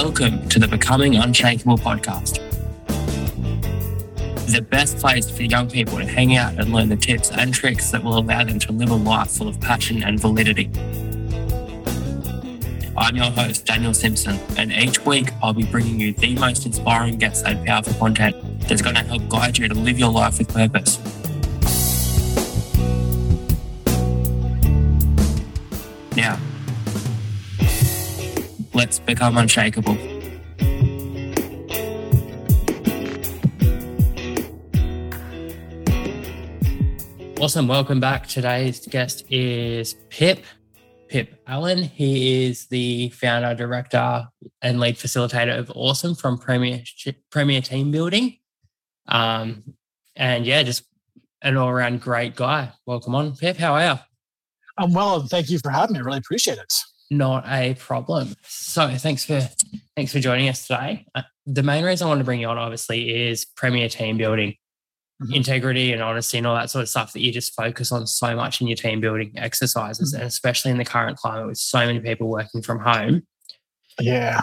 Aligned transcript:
Welcome 0.00 0.48
to 0.50 0.60
the 0.60 0.68
Becoming 0.68 1.16
Unshakable 1.16 1.76
podcast. 1.76 2.38
The 4.46 4.62
best 4.62 4.98
place 4.98 5.28
for 5.28 5.42
young 5.42 5.68
people 5.68 5.98
to 5.98 6.06
hang 6.06 6.36
out 6.36 6.54
and 6.54 6.72
learn 6.72 6.88
the 6.88 6.96
tips 6.96 7.32
and 7.32 7.52
tricks 7.52 7.90
that 7.90 8.04
will 8.04 8.16
allow 8.16 8.44
them 8.44 8.60
to 8.60 8.70
live 8.70 8.90
a 8.90 8.94
life 8.94 9.32
full 9.32 9.48
of 9.48 9.60
passion 9.60 10.04
and 10.04 10.20
validity. 10.20 10.70
I'm 12.96 13.16
your 13.16 13.32
host, 13.32 13.66
Daniel 13.66 13.92
Simpson, 13.92 14.38
and 14.56 14.70
each 14.70 15.04
week 15.04 15.32
I'll 15.42 15.52
be 15.52 15.64
bringing 15.64 15.98
you 15.98 16.12
the 16.12 16.36
most 16.36 16.64
inspiring 16.64 17.18
guests 17.18 17.42
and 17.42 17.66
powerful 17.66 17.94
content 17.94 18.36
that's 18.68 18.82
going 18.82 18.94
to 18.94 19.02
help 19.02 19.28
guide 19.28 19.58
you 19.58 19.66
to 19.66 19.74
live 19.74 19.98
your 19.98 20.12
life 20.12 20.38
with 20.38 20.48
purpose. 20.54 20.96
Let's 28.78 29.00
become 29.00 29.36
unshakable. 29.36 29.98
Awesome. 37.40 37.66
Welcome 37.66 37.98
back. 37.98 38.28
Today's 38.28 38.86
guest 38.86 39.24
is 39.30 39.94
Pip. 40.10 40.44
Pip 41.08 41.40
Allen. 41.48 41.82
He 41.82 42.46
is 42.46 42.66
the 42.66 43.08
founder, 43.10 43.54
director, 43.56 44.28
and 44.62 44.78
lead 44.78 44.96
facilitator 44.96 45.58
of 45.58 45.72
Awesome 45.74 46.14
from 46.14 46.38
Premier 46.38 46.82
Premier 47.30 47.60
Team 47.60 47.90
Building. 47.90 48.38
Um, 49.08 49.74
and 50.14 50.46
yeah, 50.46 50.62
just 50.62 50.84
an 51.42 51.56
all 51.56 51.68
around 51.68 52.00
great 52.00 52.36
guy. 52.36 52.70
Welcome 52.86 53.16
on, 53.16 53.34
Pip. 53.34 53.56
How 53.56 53.74
are 53.74 53.94
you? 53.94 54.00
I'm 54.76 54.92
well, 54.92 55.20
and 55.20 55.28
thank 55.28 55.50
you 55.50 55.58
for 55.58 55.70
having 55.70 55.94
me. 55.94 56.00
I 56.00 56.02
really 56.02 56.18
appreciate 56.18 56.58
it. 56.58 56.72
Not 57.10 57.44
a 57.46 57.74
problem. 57.74 58.34
So 58.42 58.88
thanks 58.96 59.24
for 59.24 59.40
thanks 59.96 60.12
for 60.12 60.20
joining 60.20 60.48
us 60.48 60.66
today. 60.66 61.06
Uh, 61.14 61.22
the 61.46 61.62
main 61.62 61.84
reason 61.84 62.06
I 62.06 62.08
want 62.08 62.20
to 62.20 62.24
bring 62.24 62.40
you 62.40 62.48
on, 62.48 62.58
obviously, 62.58 63.28
is 63.28 63.46
Premier 63.56 63.88
Team 63.88 64.18
Building 64.18 64.54
mm-hmm. 65.22 65.34
integrity 65.34 65.92
and 65.92 66.02
honesty 66.02 66.38
and 66.38 66.46
all 66.46 66.54
that 66.54 66.70
sort 66.70 66.82
of 66.82 66.88
stuff 66.88 67.12
that 67.12 67.20
you 67.20 67.32
just 67.32 67.54
focus 67.54 67.92
on 67.92 68.06
so 68.06 68.36
much 68.36 68.60
in 68.60 68.66
your 68.66 68.76
team 68.76 69.00
building 69.00 69.32
exercises, 69.36 70.12
mm-hmm. 70.12 70.22
and 70.22 70.28
especially 70.28 70.70
in 70.70 70.78
the 70.78 70.84
current 70.84 71.16
climate 71.16 71.46
with 71.46 71.58
so 71.58 71.78
many 71.78 72.00
people 72.00 72.28
working 72.28 72.62
from 72.62 72.78
home. 72.78 73.22
Yeah. 74.00 74.42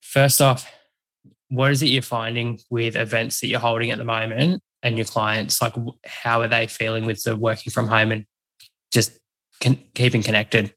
First 0.00 0.40
off, 0.40 0.70
what 1.48 1.70
is 1.70 1.82
it 1.82 1.86
you're 1.86 2.02
finding 2.02 2.60
with 2.70 2.96
events 2.96 3.40
that 3.40 3.48
you're 3.48 3.60
holding 3.60 3.90
at 3.90 3.98
the 3.98 4.04
moment 4.04 4.62
and 4.82 4.96
your 4.96 5.04
clients? 5.04 5.60
Like, 5.60 5.74
how 6.04 6.40
are 6.40 6.48
they 6.48 6.66
feeling 6.66 7.04
with 7.04 7.22
the 7.22 7.36
working 7.36 7.70
from 7.70 7.88
home 7.88 8.12
and 8.12 8.24
just 8.92 9.18
con- 9.60 9.82
keeping 9.94 10.22
connected? 10.22 10.74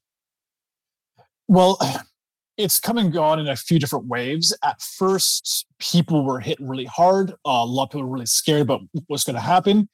Well, 1.47 1.77
it's 2.57 2.79
come 2.79 2.97
and 2.97 3.13
gone 3.13 3.39
in 3.39 3.47
a 3.47 3.55
few 3.55 3.79
different 3.79 4.07
waves. 4.07 4.55
At 4.63 4.81
first, 4.81 5.65
people 5.79 6.25
were 6.25 6.39
hit 6.39 6.57
really 6.59 6.85
hard. 6.85 7.31
Uh, 7.45 7.63
a 7.63 7.65
lot 7.65 7.83
of 7.83 7.89
people 7.91 8.03
were 8.03 8.13
really 8.13 8.25
scared 8.25 8.61
about 8.61 8.81
what's 9.07 9.23
going 9.23 9.35
to 9.35 9.41
happen. 9.41 9.89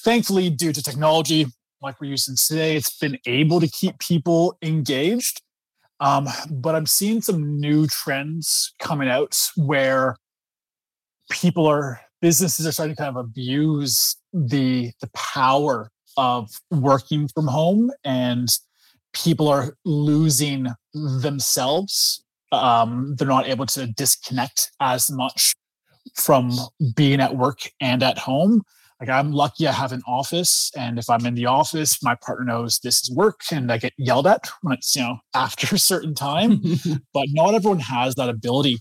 Thankfully, 0.00 0.50
due 0.50 0.72
to 0.72 0.82
technology 0.82 1.46
like 1.82 2.00
we're 2.00 2.10
using 2.10 2.36
today, 2.36 2.76
it's 2.76 2.96
been 2.98 3.18
able 3.26 3.60
to 3.60 3.68
keep 3.68 3.98
people 3.98 4.56
engaged. 4.62 5.42
Um, 6.00 6.28
but 6.50 6.74
I'm 6.74 6.86
seeing 6.86 7.22
some 7.22 7.58
new 7.58 7.86
trends 7.86 8.74
coming 8.78 9.08
out 9.08 9.38
where 9.56 10.16
people 11.30 11.66
are 11.66 12.00
businesses 12.20 12.66
are 12.66 12.72
starting 12.72 12.94
to 12.94 13.02
kind 13.02 13.16
of 13.16 13.24
abuse 13.24 14.16
the 14.32 14.92
the 15.00 15.08
power 15.08 15.90
of 16.16 16.48
working 16.70 17.28
from 17.28 17.46
home 17.46 17.90
and 18.04 18.48
people 19.12 19.48
are 19.48 19.76
losing 19.84 20.66
themselves. 21.20 22.24
Um, 22.52 23.16
they're 23.16 23.28
not 23.28 23.48
able 23.48 23.66
to 23.66 23.86
disconnect 23.86 24.70
as 24.80 25.10
much 25.10 25.54
from 26.14 26.52
being 26.94 27.20
at 27.20 27.36
work 27.36 27.58
and 27.80 28.02
at 28.02 28.18
home. 28.18 28.62
Like 29.00 29.10
I'm 29.10 29.32
lucky 29.32 29.68
I 29.68 29.72
have 29.72 29.92
an 29.92 30.02
office, 30.06 30.70
and 30.74 30.98
if 30.98 31.10
I'm 31.10 31.26
in 31.26 31.34
the 31.34 31.44
office, 31.46 32.02
my 32.02 32.14
partner 32.14 32.46
knows 32.46 32.78
this 32.78 33.02
is 33.02 33.10
work, 33.10 33.40
and 33.52 33.70
I 33.70 33.76
get 33.76 33.92
yelled 33.98 34.26
at 34.26 34.48
when 34.62 34.72
it's 34.72 34.96
you 34.96 35.02
know 35.02 35.18
after 35.34 35.74
a 35.74 35.78
certain 35.78 36.14
time. 36.14 36.62
but 37.12 37.26
not 37.32 37.54
everyone 37.54 37.80
has 37.80 38.14
that 38.14 38.30
ability, 38.30 38.78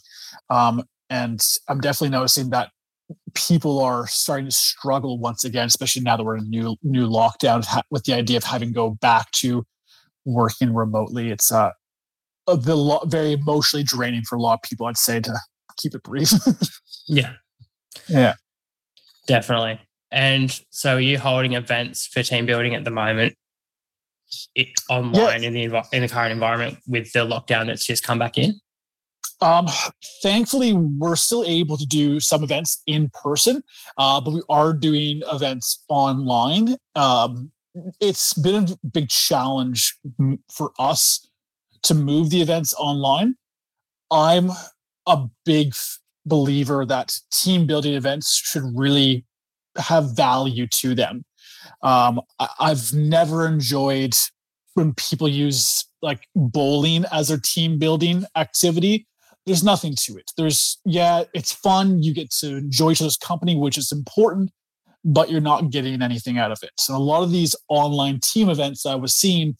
um, 0.49 0.83
and 1.09 1.45
I'm 1.67 1.81
definitely 1.81 2.15
noticing 2.17 2.49
that 2.51 2.69
people 3.33 3.79
are 3.79 4.07
starting 4.07 4.45
to 4.45 4.51
struggle 4.51 5.19
once 5.19 5.43
again, 5.43 5.67
especially 5.67 6.01
now 6.01 6.15
that 6.15 6.23
we're 6.23 6.37
in 6.37 6.45
a 6.45 6.47
new 6.47 6.77
new 6.81 7.09
lockdown 7.09 7.65
with 7.91 8.05
the 8.05 8.13
idea 8.13 8.37
of 8.37 8.45
having 8.45 8.69
to 8.69 8.73
go 8.73 8.91
back 8.91 9.31
to 9.31 9.65
working 10.23 10.73
remotely. 10.73 11.29
It's 11.29 11.51
uh, 11.51 11.71
a 12.47 12.57
bit 12.57 12.75
very 13.05 13.33
emotionally 13.33 13.83
draining 13.83 14.23
for 14.23 14.35
a 14.35 14.41
lot 14.41 14.55
of 14.55 14.61
people. 14.61 14.85
I'd 14.87 14.97
say 14.97 15.19
to 15.19 15.33
keep 15.77 15.95
it 15.95 16.03
brief. 16.03 16.31
yeah, 17.07 17.33
yeah, 18.07 18.35
definitely. 19.27 19.79
And 20.11 20.59
so, 20.69 20.95
are 20.95 20.99
you 20.99 21.19
holding 21.19 21.53
events 21.53 22.07
for 22.07 22.23
team 22.23 22.45
building 22.45 22.75
at 22.75 22.83
the 22.83 22.91
moment? 22.91 23.35
It, 24.55 24.69
online 24.89 25.43
yeah. 25.43 25.49
in 25.49 25.53
the 25.53 25.83
in 25.91 26.01
the 26.01 26.07
current 26.07 26.31
environment 26.31 26.79
with 26.87 27.11
the 27.13 27.19
lockdown 27.19 27.67
that's 27.67 27.85
just 27.85 28.03
come 28.03 28.19
back 28.19 28.37
in. 28.37 28.59
Um, 29.41 29.67
thankfully, 30.23 30.73
we're 30.73 31.15
still 31.15 31.43
able 31.45 31.77
to 31.77 31.85
do 31.85 32.19
some 32.19 32.43
events 32.43 32.81
in 32.87 33.09
person, 33.09 33.61
uh, 33.97 34.21
but 34.21 34.33
we 34.33 34.41
are 34.49 34.73
doing 34.73 35.21
events 35.31 35.83
online. 35.89 36.77
Um, 36.95 37.51
it's 37.99 38.33
been 38.33 38.67
a 38.71 38.87
big 38.87 39.09
challenge 39.09 39.97
for 40.49 40.71
us 40.79 41.27
to 41.85 41.93
move 41.93 42.29
the 42.29 42.41
events 42.41 42.73
online. 42.77 43.35
I'm 44.11 44.51
a 45.07 45.25
big 45.45 45.73
believer 46.25 46.85
that 46.85 47.17
team 47.31 47.67
building 47.67 47.93
events 47.93 48.35
should 48.35 48.63
really 48.73 49.25
have 49.77 50.15
value 50.15 50.67
to 50.67 50.95
them. 50.95 51.23
Um, 51.81 52.21
I've 52.59 52.93
never 52.93 53.47
enjoyed 53.47 54.15
when 54.73 54.93
people 54.93 55.27
use 55.27 55.87
like 56.01 56.27
bowling 56.35 57.05
as 57.11 57.29
their 57.29 57.39
team 57.43 57.79
building 57.79 58.25
activity. 58.35 59.07
There's 59.45 59.63
nothing 59.63 59.95
to 60.01 60.17
it. 60.17 60.31
There's, 60.37 60.79
yeah, 60.85 61.23
it's 61.33 61.51
fun. 61.51 62.01
You 62.01 62.13
get 62.13 62.31
to 62.39 62.57
enjoy 62.57 62.91
each 62.91 63.01
other's 63.01 63.17
company, 63.17 63.55
which 63.55 63.77
is 63.77 63.91
important 63.91 64.51
but 65.05 65.29
you're 65.29 65.39
not 65.39 65.69
getting 65.69 66.01
anything 66.01 66.39
out 66.39 66.51
of 66.51 66.57
it. 66.63 66.71
So 66.79 66.95
a 66.95 66.97
lot 66.97 67.21
of 67.21 67.31
these 67.31 67.55
online 67.69 68.19
team 68.19 68.49
events 68.49 68.87
I 68.87 68.95
was 68.95 69.15
seeing, 69.15 69.55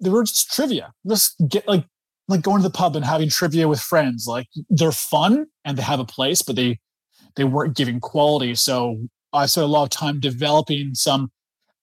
they 0.00 0.10
were 0.10 0.24
just 0.24 0.52
trivia. 0.52 0.92
Just 1.06 1.34
get 1.48 1.66
like 1.66 1.84
like 2.28 2.42
going 2.42 2.62
to 2.62 2.68
the 2.68 2.72
pub 2.72 2.96
and 2.96 3.04
having 3.04 3.28
trivia 3.28 3.68
with 3.68 3.80
friends. 3.80 4.26
Like 4.26 4.48
they're 4.68 4.92
fun 4.92 5.46
and 5.64 5.78
they 5.78 5.82
have 5.82 6.00
a 6.00 6.04
place, 6.04 6.42
but 6.42 6.56
they 6.56 6.78
they 7.36 7.44
weren't 7.44 7.76
giving 7.76 8.00
quality. 8.00 8.54
So 8.54 9.08
I 9.32 9.46
spent 9.46 9.64
a 9.64 9.68
lot 9.68 9.84
of 9.84 9.90
time 9.90 10.20
developing 10.20 10.94
some 10.94 11.30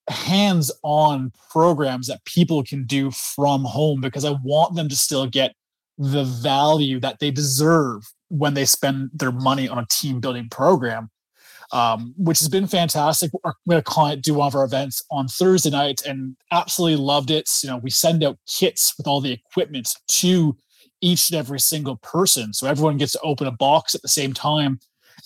hands-on 0.09 1.31
programs 1.50 2.07
that 2.07 2.25
people 2.25 2.63
can 2.63 2.85
do 2.85 3.12
from 3.12 3.63
home 3.63 4.01
because 4.01 4.25
I 4.25 4.35
want 4.44 4.75
them 4.75 4.90
to 4.90 4.95
still 4.95 5.28
get 5.28 5.53
the 5.97 6.24
value 6.24 7.00
that 7.00 7.19
they 7.19 7.31
deserve 7.31 8.03
when 8.30 8.53
they 8.53 8.66
spend 8.66 9.12
their 9.13 9.31
money 9.31 9.69
on 9.69 9.78
a 9.78 9.85
team 9.90 10.19
building 10.19 10.50
program 10.50 11.09
um, 11.73 12.13
which 12.17 12.39
has 12.39 12.47
been 12.47 12.67
fantastic. 12.67 13.31
We 13.66 13.73
had 13.73 13.81
a 13.81 13.84
client 13.84 14.22
do 14.22 14.35
one 14.35 14.47
of 14.47 14.56
our 14.56 14.63
events 14.63 15.03
on 15.09 15.28
Thursday 15.28 15.72
night 15.72 16.03
and 16.06 16.38
absolutely 16.51 17.03
loved 17.03 17.31
it. 17.31 17.50
You 17.63 17.72
know, 17.72 17.78
we 17.78 17.89
send 17.89 18.23
out 18.23 18.38
kits 18.47 18.94
with 18.97 19.07
all 19.07 19.19
the 19.19 19.31
equipment 19.31 19.89
to 20.09 20.56
each 21.01 21.31
and 21.31 21.38
every 21.38 21.59
single 21.59 21.97
person. 21.97 22.53
So 22.53 22.67
everyone 22.67 22.97
gets 22.97 23.13
to 23.13 23.19
open 23.22 23.47
a 23.47 23.51
box 23.51 23.95
at 23.95 24.03
the 24.03 24.07
same 24.07 24.33
time 24.33 24.79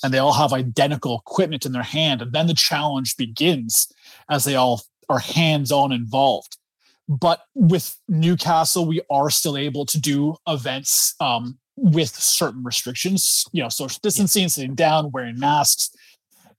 and 0.03 0.13
they 0.13 0.19
all 0.19 0.33
have 0.33 0.53
identical 0.53 1.19
equipment 1.19 1.65
in 1.65 1.73
their 1.73 1.83
hand. 1.83 2.21
And 2.21 2.31
then 2.31 2.47
the 2.47 2.53
challenge 2.53 3.17
begins 3.17 3.91
as 4.29 4.45
they 4.45 4.55
all 4.55 4.83
are 5.09 5.19
hands 5.19 5.71
on 5.71 5.91
involved. 5.91 6.57
But 7.09 7.41
with 7.55 7.97
Newcastle, 8.07 8.85
we 8.85 9.01
are 9.09 9.29
still 9.29 9.57
able 9.57 9.85
to 9.85 9.99
do 9.99 10.35
events 10.47 11.13
um, 11.19 11.57
with 11.75 12.09
certain 12.09 12.63
restrictions, 12.63 13.45
you 13.51 13.61
know, 13.61 13.69
social 13.69 13.99
distancing, 14.01 14.49
sitting 14.49 14.75
down, 14.75 15.11
wearing 15.11 15.39
masks, 15.39 15.91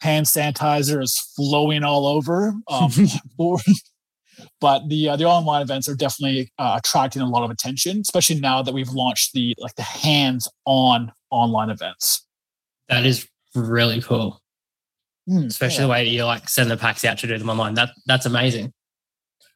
hand 0.00 0.26
sanitizer 0.26 1.02
is 1.02 1.18
flowing 1.36 1.84
all 1.84 2.06
over. 2.06 2.54
Um, 2.68 2.90
but 4.60 4.88
the 4.88 5.10
uh, 5.10 5.16
the 5.16 5.24
online 5.24 5.62
events 5.62 5.88
are 5.88 5.94
definitely 5.94 6.52
uh, 6.58 6.80
attracting 6.82 7.22
a 7.22 7.28
lot 7.28 7.44
of 7.44 7.50
attention, 7.50 8.00
especially 8.00 8.40
now 8.40 8.62
that 8.62 8.72
we've 8.72 8.90
launched 8.90 9.32
the 9.32 9.54
like 9.58 9.74
the 9.74 9.82
hands-on 9.82 11.12
online 11.30 11.70
events. 11.70 12.26
That 12.88 13.04
is 13.04 13.28
really 13.54 14.00
cool. 14.00 14.40
Mm, 15.28 15.46
especially 15.46 15.82
yeah. 15.82 15.86
the 15.86 15.90
way 15.90 16.04
that 16.04 16.10
you 16.10 16.24
like 16.24 16.48
send 16.48 16.70
the 16.70 16.76
packs 16.76 17.04
out 17.04 17.18
to 17.18 17.26
do 17.26 17.36
them 17.38 17.50
online. 17.50 17.74
That 17.74 17.90
that's 18.06 18.26
amazing. 18.26 18.72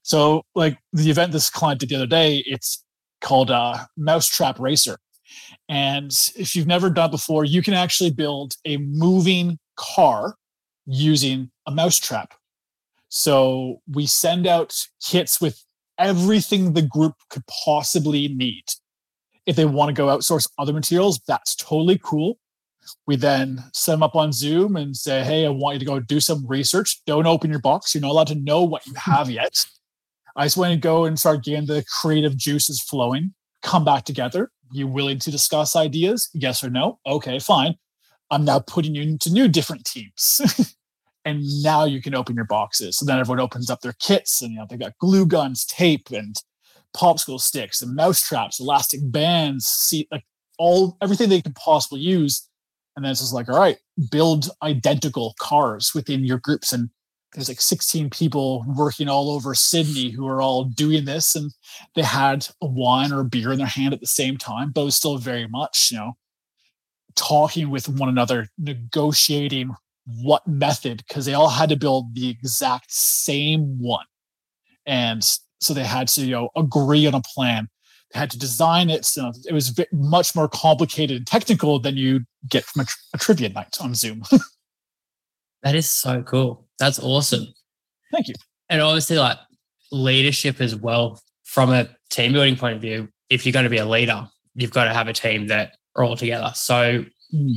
So, 0.03 0.43
like 0.55 0.79
the 0.93 1.11
event 1.11 1.33
this 1.33 1.49
client 1.49 1.81
did 1.81 1.89
the 1.89 1.97
other 1.97 2.06
day, 2.06 2.43
it's 2.47 2.85
called 3.21 3.50
uh, 3.50 3.79
Mousetrap 3.97 4.59
Racer. 4.59 4.99
And 5.69 6.11
if 6.37 6.55
you've 6.55 6.67
never 6.67 6.91
done 6.91 7.09
it 7.09 7.12
before, 7.12 7.44
you 7.44 7.62
can 7.62 7.73
actually 7.75 8.11
build 8.11 8.55
a 8.65 8.77
moving 8.79 9.59
car 9.82 10.37
using 10.87 11.50
a 11.67 11.70
mousetrap. 11.70 12.34
So 13.08 13.82
we 13.90 14.06
send 14.06 14.46
out 14.46 14.75
kits 15.05 15.40
with 15.40 15.62
everything 15.99 16.73
the 16.73 16.82
group 16.82 17.14
could 17.29 17.43
possibly 17.64 18.29
need. 18.29 18.64
If 19.44 19.56
they 19.56 19.64
want 19.64 19.88
to 19.88 19.93
go 19.93 20.06
outsource 20.06 20.49
other 20.58 20.73
materials, 20.73 21.20
that's 21.26 21.55
totally 21.56 21.99
cool. 22.02 22.38
We 23.06 23.17
then 23.17 23.62
set 23.75 23.93
them 23.93 24.02
up 24.02 24.17
on 24.17 24.32
Zoom 24.32 24.76
and 24.76 24.96
say, 24.96 25.23
hey, 25.23 25.46
I 25.46 25.50
want 25.50 25.75
you 25.75 25.79
to 25.81 25.84
go 25.84 26.00
do 26.00 26.20
some 26.20 26.46
research. 26.46 27.00
Don't 27.06 27.26
open 27.26 27.50
your 27.50 27.61
box. 27.61 27.94
You're 27.94 28.02
not 28.02 28.11
allowed 28.11 28.29
to 28.29 28.34
know 28.34 28.62
what 28.62 28.87
you 28.87 28.94
have 28.94 29.31
yet. 29.31 29.56
I 30.34 30.46
just 30.46 30.56
want 30.56 30.73
to 30.73 30.79
go 30.79 31.05
and 31.05 31.19
start 31.19 31.44
getting 31.44 31.67
the 31.67 31.84
creative 32.00 32.37
juices 32.37 32.81
flowing. 32.81 33.34
Come 33.62 33.84
back 33.84 34.05
together. 34.05 34.50
You 34.73 34.87
willing 34.87 35.19
to 35.20 35.31
discuss 35.31 35.76
ideas? 35.76 36.31
Yes 36.32 36.64
or 36.64 36.70
no? 36.70 36.99
Okay, 37.06 37.38
fine. 37.38 37.75
I'm 38.32 38.44
now 38.44 38.58
putting 38.61 38.94
you 38.94 39.02
into 39.02 39.31
new 39.31 39.46
different 39.46 39.84
teams. 39.84 40.75
and 41.25 41.44
now 41.62 41.84
you 41.84 42.00
can 42.02 42.14
open 42.14 42.34
your 42.34 42.46
boxes. 42.46 42.96
So 42.96 43.05
then 43.05 43.19
everyone 43.19 43.40
opens 43.40 43.70
up 43.70 43.82
their 43.82 43.94
kits 44.00 44.43
and 44.43 44.52
you 44.52 44.58
know 44.58 44.67
they've 44.69 44.79
got 44.79 44.99
glue 44.99 45.26
guns, 45.26 45.64
tape, 45.64 46.08
and 46.11 46.34
popsicle 46.96 47.40
sticks 47.40 47.82
and 47.82 47.94
mouse 47.94 48.26
traps, 48.26 48.58
elastic 48.58 49.00
bands, 49.05 49.67
see 49.67 50.08
like 50.11 50.25
all 50.58 50.96
everything 51.02 51.29
they 51.29 51.43
can 51.43 51.52
possibly 51.52 52.00
use. 52.00 52.49
And 52.96 53.05
then 53.05 53.12
it's 53.12 53.20
just 53.20 53.34
like, 53.34 53.49
all 53.49 53.58
right, 53.58 53.79
build 54.11 54.50
identical 54.62 55.34
cars 55.38 55.93
within 55.94 56.25
your 56.25 56.38
groups. 56.38 56.73
And 56.73 56.90
there's 57.34 57.49
like 57.49 57.61
16 57.61 58.11
people 58.11 58.64
working 58.67 59.08
all 59.08 59.31
over 59.31 59.55
Sydney 59.55 60.11
who 60.11 60.26
are 60.26 60.43
all 60.43 60.64
doing 60.64 61.05
this. 61.05 61.34
And 61.34 61.52
they 61.94 62.02
had 62.02 62.46
a 62.62 62.67
wine 62.67 63.12
or 63.12 63.20
a 63.20 63.25
beer 63.25 63.52
in 63.52 63.58
their 63.58 63.67
hand 63.67 63.94
at 63.94 64.00
the 64.00 64.06
same 64.06 64.37
time, 64.37 64.73
but 64.75 64.82
it 64.82 64.84
was 64.84 64.96
still 64.96 65.17
very 65.17 65.46
much, 65.49 65.90
you 65.90 65.99
know, 65.99 66.17
talking 67.14 67.70
with 67.70 67.88
one 67.88 68.09
another, 68.09 68.49
negotiating 68.59 69.75
what 70.23 70.47
method, 70.47 71.05
because 71.06 71.26
they 71.26 71.35
all 71.35 71.49
had 71.49 71.69
to 71.69 71.76
build 71.76 72.14
the 72.14 72.29
exact 72.29 72.93
same 72.93 73.79
one. 73.81 74.05
And 74.87 75.23
so 75.61 75.75
they 75.75 75.85
had 75.85 76.09
to, 76.09 76.23
you 76.23 76.32
know, 76.32 76.49
agree 76.56 77.06
on 77.06 77.14
a 77.14 77.23
plan. 77.23 77.69
They 78.12 78.19
had 78.19 78.31
to 78.32 78.38
design 78.38 78.91
it. 78.91 79.05
So 79.05 79.31
it 79.49 79.53
was 79.53 79.79
much 79.93 80.35
more 80.35 80.49
complicated 80.49 81.17
and 81.17 81.26
technical 81.26 81.79
than 81.79 81.97
you 81.97 82.20
get 82.49 82.64
from 82.64 82.82
a, 82.82 82.87
a 83.15 83.19
trivia 83.19 83.49
night 83.49 83.79
on 83.81 83.94
Zoom. 83.94 84.23
that 85.62 85.75
is 85.75 85.88
so 85.88 86.23
cool. 86.23 86.67
That's 86.79 86.99
awesome. 86.99 87.47
Thank 88.12 88.29
you. 88.29 88.35
And 88.69 88.81
obviously, 88.81 89.19
like 89.19 89.38
leadership 89.91 90.61
as 90.61 90.75
well, 90.75 91.20
from 91.44 91.70
a 91.70 91.88
team 92.11 92.32
building 92.32 92.56
point 92.56 92.76
of 92.76 92.82
view, 92.82 93.08
if 93.31 93.47
you're 93.47 93.53
going 93.53 93.65
to 93.65 93.70
be 93.70 93.79
a 93.79 93.87
leader, 93.87 94.29
you've 94.55 94.73
got 94.73 94.85
to 94.85 94.94
have 94.94 95.08
a 95.08 95.12
team 95.12 95.47
that 95.49 95.76
are 95.97 96.05
all 96.05 96.17
together. 96.17 96.53
So, 96.55 97.05
mm. 97.35 97.55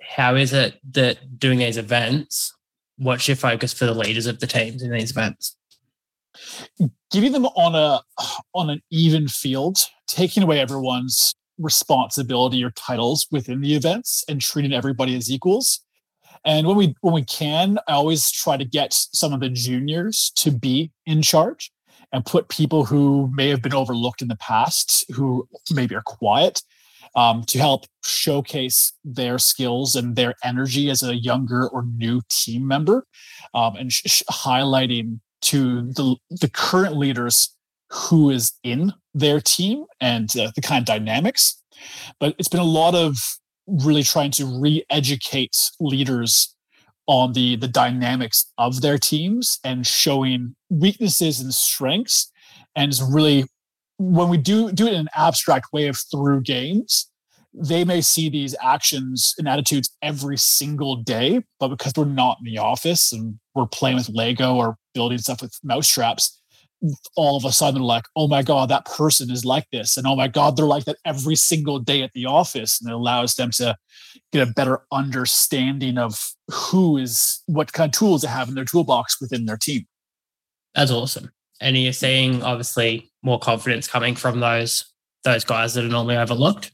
how 0.00 0.34
is 0.34 0.52
it 0.52 0.78
that 0.92 1.38
doing 1.38 1.58
these 1.58 1.76
events, 1.76 2.54
what's 2.96 3.28
your 3.28 3.36
focus 3.36 3.72
for 3.72 3.86
the 3.86 3.94
leaders 3.94 4.26
of 4.26 4.40
the 4.40 4.46
teams 4.46 4.82
in 4.82 4.90
these 4.90 5.10
events? 5.10 5.56
giving 7.10 7.32
them 7.32 7.46
on 7.46 7.74
a 7.74 8.00
on 8.54 8.70
an 8.70 8.82
even 8.90 9.28
field, 9.28 9.78
taking 10.06 10.42
away 10.42 10.60
everyone's 10.60 11.34
responsibility 11.58 12.62
or 12.62 12.70
titles 12.70 13.26
within 13.30 13.60
the 13.60 13.74
events 13.74 14.24
and 14.28 14.40
treating 14.40 14.72
everybody 14.72 15.16
as 15.16 15.30
equals. 15.30 15.80
And 16.44 16.66
when 16.66 16.76
we 16.76 16.94
when 17.00 17.14
we 17.14 17.24
can, 17.24 17.78
I 17.88 17.92
always 17.92 18.30
try 18.30 18.56
to 18.56 18.64
get 18.64 18.92
some 18.92 19.32
of 19.32 19.40
the 19.40 19.48
juniors 19.48 20.32
to 20.36 20.50
be 20.50 20.92
in 21.06 21.22
charge 21.22 21.70
and 22.12 22.24
put 22.24 22.48
people 22.48 22.84
who 22.84 23.30
may 23.34 23.48
have 23.48 23.60
been 23.60 23.74
overlooked 23.74 24.22
in 24.22 24.28
the 24.28 24.36
past, 24.36 25.04
who 25.12 25.46
maybe 25.70 25.94
are 25.94 26.02
quiet, 26.02 26.62
um, 27.14 27.42
to 27.44 27.58
help 27.58 27.86
showcase 28.04 28.92
their 29.04 29.38
skills 29.38 29.94
and 29.94 30.16
their 30.16 30.34
energy 30.44 30.90
as 30.90 31.02
a 31.02 31.16
younger 31.16 31.68
or 31.68 31.84
new 31.96 32.20
team 32.28 32.66
member, 32.66 33.04
um, 33.54 33.76
and 33.76 33.92
sh- 33.92 34.22
highlighting 34.30 35.20
to 35.40 35.92
the 35.92 36.16
the 36.30 36.50
current 36.50 36.96
leaders 36.96 37.54
who 37.90 38.30
is 38.30 38.52
in 38.62 38.92
their 39.14 39.40
team 39.40 39.84
and 40.00 40.36
uh, 40.36 40.50
the 40.54 40.60
kind 40.60 40.82
of 40.82 40.86
dynamics. 40.86 41.62
But 42.20 42.34
it's 42.38 42.48
been 42.48 42.60
a 42.60 42.64
lot 42.64 42.94
of 42.94 43.16
really 43.66 44.02
trying 44.02 44.30
to 44.32 44.60
re-educate 44.60 45.56
leaders 45.80 46.54
on 47.06 47.32
the 47.32 47.56
the 47.56 47.68
dynamics 47.68 48.52
of 48.58 48.80
their 48.82 48.98
teams 48.98 49.58
and 49.64 49.86
showing 49.86 50.54
weaknesses 50.68 51.40
and 51.40 51.52
strengths 51.54 52.30
and 52.76 52.92
really 53.10 53.44
when 53.98 54.28
we 54.28 54.36
do 54.36 54.72
do 54.72 54.86
it 54.86 54.94
in 54.94 55.00
an 55.00 55.08
abstract 55.14 55.72
way 55.72 55.88
of 55.88 55.98
through 56.10 56.40
games 56.42 57.10
they 57.54 57.84
may 57.84 58.00
see 58.00 58.28
these 58.28 58.54
actions 58.62 59.34
and 59.38 59.48
attitudes 59.48 59.90
every 60.02 60.36
single 60.36 60.96
day, 60.96 61.42
but 61.58 61.68
because 61.68 61.92
we're 61.96 62.04
not 62.04 62.38
in 62.38 62.52
the 62.52 62.58
office 62.58 63.12
and 63.12 63.38
we're 63.54 63.66
playing 63.66 63.96
with 63.96 64.08
Lego 64.10 64.54
or 64.54 64.76
building 64.94 65.18
stuff 65.18 65.42
with 65.42 65.58
mousetraps, 65.64 66.40
all 67.16 67.36
of 67.36 67.44
a 67.44 67.50
sudden 67.50 67.82
like, 67.82 68.04
oh 68.14 68.28
my 68.28 68.42
God, 68.42 68.68
that 68.68 68.84
person 68.84 69.30
is 69.30 69.44
like 69.44 69.66
this. 69.72 69.96
And 69.96 70.06
oh 70.06 70.14
my 70.14 70.28
God, 70.28 70.56
they're 70.56 70.66
like 70.66 70.84
that 70.84 70.98
every 71.04 71.34
single 71.34 71.80
day 71.80 72.02
at 72.02 72.12
the 72.12 72.26
office. 72.26 72.80
And 72.80 72.90
it 72.90 72.94
allows 72.94 73.34
them 73.34 73.50
to 73.52 73.76
get 74.32 74.46
a 74.46 74.52
better 74.52 74.82
understanding 74.92 75.98
of 75.98 76.32
who 76.48 76.96
is 76.96 77.42
what 77.46 77.72
kind 77.72 77.88
of 77.92 77.98
tools 77.98 78.22
they 78.22 78.28
have 78.28 78.48
in 78.48 78.54
their 78.54 78.64
toolbox 78.64 79.20
within 79.20 79.46
their 79.46 79.56
team. 79.56 79.86
That's 80.74 80.92
awesome. 80.92 81.32
And 81.60 81.76
you're 81.76 81.92
seeing 81.92 82.44
obviously 82.44 83.07
more 83.22 83.38
confidence 83.38 83.88
coming 83.88 84.14
from 84.14 84.40
those 84.40 84.84
those 85.24 85.44
guys 85.44 85.74
that 85.74 85.84
are 85.84 85.88
normally 85.88 86.16
overlooked. 86.16 86.70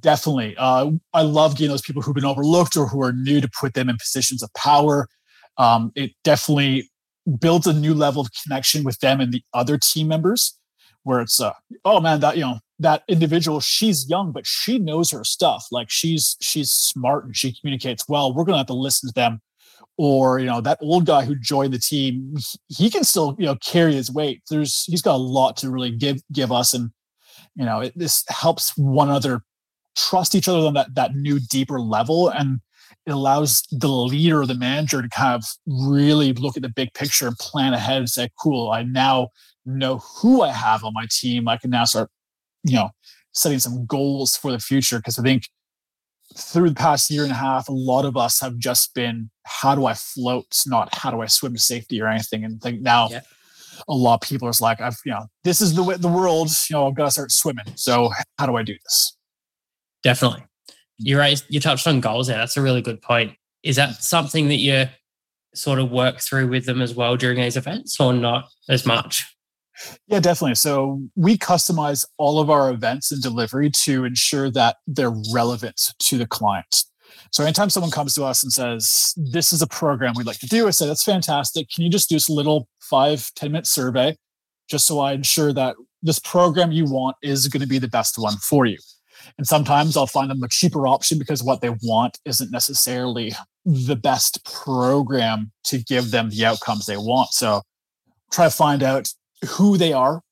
Definitely. 0.00 0.56
Uh, 0.58 0.90
I 1.14 1.22
love 1.22 1.56
getting 1.56 1.70
those 1.70 1.82
people 1.82 2.02
who've 2.02 2.14
been 2.14 2.24
overlooked 2.24 2.76
or 2.76 2.86
who 2.86 3.02
are 3.02 3.12
new 3.12 3.40
to 3.40 3.48
put 3.48 3.74
them 3.74 3.88
in 3.88 3.96
positions 3.96 4.42
of 4.42 4.52
power. 4.54 5.08
Um, 5.56 5.92
it 5.94 6.12
definitely 6.24 6.90
builds 7.40 7.66
a 7.66 7.72
new 7.72 7.94
level 7.94 8.22
of 8.22 8.28
connection 8.42 8.84
with 8.84 8.98
them 9.00 9.20
and 9.20 9.32
the 9.32 9.42
other 9.54 9.78
team 9.78 10.08
members 10.08 10.58
where 11.04 11.20
it's 11.20 11.40
uh, 11.40 11.52
oh 11.84 12.00
man 12.00 12.20
that 12.20 12.36
you 12.36 12.42
know 12.42 12.58
that 12.78 13.02
individual 13.08 13.60
she's 13.60 14.08
young 14.08 14.32
but 14.32 14.46
she 14.46 14.78
knows 14.78 15.10
her 15.10 15.24
stuff 15.24 15.66
like 15.70 15.90
she's 15.90 16.36
she's 16.40 16.70
smart 16.70 17.24
and 17.24 17.36
she 17.36 17.54
communicates 17.58 18.04
well 18.08 18.34
we're 18.34 18.44
gonna 18.44 18.58
have 18.58 18.66
to 18.66 18.72
listen 18.72 19.08
to 19.08 19.14
them 19.14 19.40
or 19.98 20.38
you 20.38 20.46
know 20.46 20.60
that 20.60 20.78
old 20.80 21.04
guy 21.04 21.24
who 21.24 21.34
joined 21.34 21.74
the 21.74 21.78
team 21.78 22.36
he 22.68 22.88
can 22.88 23.04
still 23.04 23.36
you 23.38 23.44
know 23.44 23.56
carry 23.56 23.92
his 23.92 24.10
weight. 24.10 24.42
There's 24.48 24.84
he's 24.84 25.02
got 25.02 25.16
a 25.16 25.18
lot 25.18 25.56
to 25.58 25.70
really 25.70 25.90
give 25.90 26.22
give 26.32 26.50
us 26.52 26.72
and 26.72 26.90
you 27.56 27.64
know 27.64 27.80
it, 27.80 27.92
this 27.96 28.24
helps 28.28 28.76
one 28.78 29.08
another 29.08 29.42
trust 29.96 30.34
each 30.34 30.48
other 30.48 30.66
on 30.66 30.74
that 30.74 30.94
that 30.94 31.14
new 31.14 31.40
deeper 31.40 31.80
level 31.80 32.28
and 32.28 32.60
it 33.04 33.10
allows 33.10 33.62
the 33.72 33.88
leader 33.88 34.46
the 34.46 34.54
manager 34.54 35.02
to 35.02 35.08
kind 35.08 35.34
of 35.34 35.44
really 35.66 36.32
look 36.34 36.56
at 36.56 36.62
the 36.62 36.68
big 36.68 36.92
picture 36.94 37.26
and 37.26 37.36
plan 37.38 37.74
ahead 37.74 37.98
and 37.98 38.08
say 38.08 38.28
cool 38.40 38.70
i 38.70 38.82
now 38.82 39.28
know 39.66 39.98
who 39.98 40.42
i 40.42 40.50
have 40.50 40.84
on 40.84 40.94
my 40.94 41.06
team. 41.10 41.48
I 41.48 41.56
can 41.56 41.70
now 41.70 41.84
start 41.84 42.10
you 42.62 42.76
know 42.76 42.90
setting 43.32 43.58
some 43.58 43.84
goals 43.86 44.36
for 44.36 44.52
the 44.52 44.58
future. 44.58 44.98
Because 44.98 45.18
i 45.18 45.22
think 45.22 45.48
through 46.38 46.68
the 46.68 46.74
past 46.74 47.10
year 47.10 47.24
and 47.24 47.32
a 47.32 47.36
half 47.36 47.68
a 47.68 47.72
lot 47.72 48.04
of 48.04 48.16
us 48.16 48.40
have 48.40 48.56
just 48.58 48.94
been 48.94 49.28
how 49.44 49.74
do 49.74 49.86
i 49.86 49.94
float 49.94 50.46
not 50.66 50.94
how 50.94 51.10
do 51.10 51.20
i 51.20 51.26
swim 51.26 51.52
to 51.52 51.60
safety 51.60 52.00
or 52.00 52.06
anything 52.06 52.44
and 52.44 52.60
think 52.60 52.80
now 52.80 53.08
yeah 53.10 53.20
a 53.86 53.94
lot 53.94 54.14
of 54.14 54.28
people 54.28 54.48
are 54.48 54.52
like, 54.60 54.80
I've, 54.80 54.98
you 55.04 55.12
know, 55.12 55.26
this 55.44 55.60
is 55.60 55.74
the 55.74 55.82
way 55.82 55.96
the 55.96 56.08
world, 56.08 56.48
you 56.68 56.74
know, 56.74 56.88
I've 56.88 56.94
got 56.94 57.04
to 57.04 57.10
start 57.10 57.30
swimming. 57.30 57.66
So 57.76 58.10
how 58.38 58.46
do 58.46 58.56
I 58.56 58.62
do 58.62 58.74
this? 58.82 59.16
Definitely. 60.02 60.40
Mm-hmm. 60.40 60.74
You're 60.98 61.20
right. 61.20 61.42
You 61.48 61.60
touched 61.60 61.86
on 61.86 62.00
goals 62.00 62.26
there. 62.26 62.38
That's 62.38 62.56
a 62.56 62.62
really 62.62 62.82
good 62.82 63.00
point. 63.02 63.34
Is 63.62 63.76
that 63.76 64.02
something 64.02 64.48
that 64.48 64.56
you 64.56 64.86
sort 65.54 65.78
of 65.78 65.90
work 65.90 66.20
through 66.20 66.48
with 66.48 66.66
them 66.66 66.82
as 66.82 66.94
well 66.94 67.16
during 67.16 67.40
these 67.40 67.56
events 67.56 68.00
or 68.00 68.12
not 68.12 68.48
as 68.68 68.84
much? 68.84 69.24
Yeah, 70.06 70.20
definitely. 70.20 70.56
So 70.56 71.00
we 71.14 71.38
customize 71.38 72.04
all 72.16 72.40
of 72.40 72.50
our 72.50 72.70
events 72.70 73.12
and 73.12 73.22
delivery 73.22 73.70
to 73.84 74.04
ensure 74.04 74.50
that 74.50 74.76
they're 74.86 75.14
relevant 75.32 75.92
to 75.98 76.18
the 76.18 76.26
client. 76.26 76.84
So 77.30 77.44
anytime 77.44 77.70
someone 77.70 77.90
comes 77.90 78.14
to 78.14 78.24
us 78.24 78.42
and 78.42 78.52
says, 78.52 79.14
this 79.16 79.52
is 79.52 79.62
a 79.62 79.66
program 79.66 80.14
we'd 80.16 80.26
like 80.26 80.38
to 80.40 80.46
do, 80.46 80.66
I 80.66 80.70
say, 80.70 80.86
that's 80.86 81.04
fantastic. 81.04 81.68
Can 81.70 81.84
you 81.84 81.90
just 81.90 82.08
do 82.08 82.16
this 82.16 82.28
little 82.28 82.68
five 82.80 83.30
ten 83.34 83.52
minute 83.52 83.66
survey 83.66 84.16
just 84.68 84.86
so 84.86 84.98
I 85.00 85.12
ensure 85.12 85.52
that 85.52 85.76
this 86.02 86.18
program 86.18 86.72
you 86.72 86.84
want 86.84 87.16
is 87.22 87.48
going 87.48 87.60
to 87.60 87.68
be 87.68 87.78
the 87.78 87.88
best 87.88 88.18
one 88.18 88.36
for 88.38 88.66
you? 88.66 88.78
And 89.36 89.46
sometimes 89.46 89.96
I'll 89.96 90.06
find 90.06 90.30
them 90.30 90.42
a 90.42 90.48
cheaper 90.48 90.86
option 90.86 91.18
because 91.18 91.42
what 91.42 91.60
they 91.60 91.70
want 91.82 92.18
isn't 92.24 92.50
necessarily 92.50 93.32
the 93.64 93.96
best 93.96 94.44
program 94.44 95.50
to 95.64 95.78
give 95.78 96.10
them 96.12 96.30
the 96.30 96.46
outcomes 96.46 96.86
they 96.86 96.96
want. 96.96 97.30
So 97.30 97.62
try 98.32 98.44
to 98.46 98.50
find 98.50 98.82
out 98.82 99.08
who 99.46 99.76
they 99.76 99.92
are, 99.92 100.22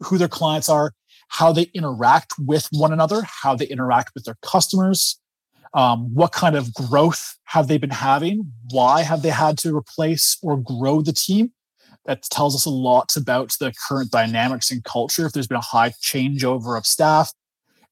who 0.00 0.18
their 0.18 0.28
clients 0.28 0.68
are, 0.68 0.92
how 1.28 1.52
they 1.52 1.70
interact 1.74 2.32
with 2.38 2.68
one 2.72 2.92
another, 2.92 3.22
how 3.22 3.54
they 3.54 3.66
interact 3.66 4.12
with 4.14 4.24
their 4.24 4.36
customers, 4.42 5.20
um, 5.72 6.12
what 6.12 6.32
kind 6.32 6.56
of 6.56 6.74
growth 6.74 7.36
have 7.44 7.68
they 7.68 7.78
been 7.78 7.90
having? 7.90 8.52
Why 8.70 9.02
have 9.02 9.22
they 9.22 9.30
had 9.30 9.56
to 9.58 9.76
replace 9.76 10.36
or 10.42 10.56
grow 10.56 11.00
the 11.00 11.12
team? 11.12 11.52
That 12.06 12.22
tells 12.24 12.56
us 12.56 12.64
a 12.64 12.70
lot 12.70 13.16
about 13.16 13.54
the 13.60 13.72
current 13.88 14.10
dynamics 14.10 14.70
and 14.70 14.82
culture. 14.82 15.26
If 15.26 15.32
there's 15.32 15.46
been 15.46 15.58
a 15.58 15.60
high 15.60 15.90
changeover 15.90 16.76
of 16.76 16.86
staff, 16.86 17.32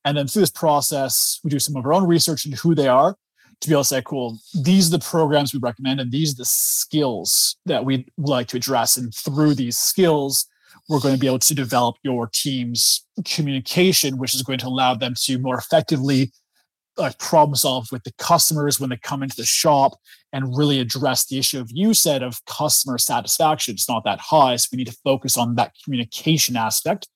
and 0.04 0.16
then 0.16 0.26
through 0.26 0.42
this 0.42 0.50
process, 0.50 1.38
we 1.44 1.50
do 1.50 1.58
some 1.58 1.76
of 1.76 1.84
our 1.84 1.92
own 1.92 2.06
research 2.06 2.46
into 2.46 2.56
who 2.56 2.74
they 2.74 2.88
are 2.88 3.16
to 3.60 3.68
be 3.68 3.74
able 3.74 3.82
to 3.82 3.88
say, 3.88 4.02
cool, 4.04 4.38
these 4.54 4.88
are 4.88 4.96
the 4.96 5.04
programs 5.04 5.52
we 5.52 5.60
recommend, 5.60 6.00
and 6.00 6.10
these 6.10 6.32
are 6.32 6.38
the 6.38 6.44
skills 6.46 7.56
that 7.66 7.84
we'd 7.84 8.10
like 8.16 8.48
to 8.48 8.56
address. 8.56 8.96
And 8.96 9.14
through 9.14 9.54
these 9.54 9.76
skills, 9.76 10.46
we're 10.88 11.00
going 11.00 11.14
to 11.14 11.20
be 11.20 11.26
able 11.26 11.38
to 11.38 11.54
develop 11.54 11.96
your 12.02 12.28
team's 12.32 13.06
communication, 13.24 14.18
which 14.18 14.34
is 14.34 14.42
going 14.42 14.58
to 14.58 14.66
allow 14.66 14.94
them 14.94 15.14
to 15.24 15.38
more 15.38 15.58
effectively 15.58 16.32
like 16.96 17.18
problem 17.18 17.54
solve 17.54 17.86
with 17.92 18.02
the 18.04 18.12
customers 18.18 18.80
when 18.80 18.90
they 18.90 18.96
come 18.96 19.22
into 19.22 19.36
the 19.36 19.44
shop 19.44 19.92
and 20.32 20.56
really 20.56 20.80
address 20.80 21.26
the 21.26 21.38
issue 21.38 21.60
of 21.60 21.70
you 21.72 21.94
said 21.94 22.22
of 22.22 22.44
customer 22.46 22.98
satisfaction. 22.98 23.74
It's 23.74 23.88
not 23.88 24.04
that 24.04 24.18
high. 24.18 24.56
So 24.56 24.68
we 24.72 24.78
need 24.78 24.88
to 24.88 24.98
focus 25.04 25.36
on 25.36 25.54
that 25.54 25.72
communication 25.84 26.56
aspect. 26.56 27.06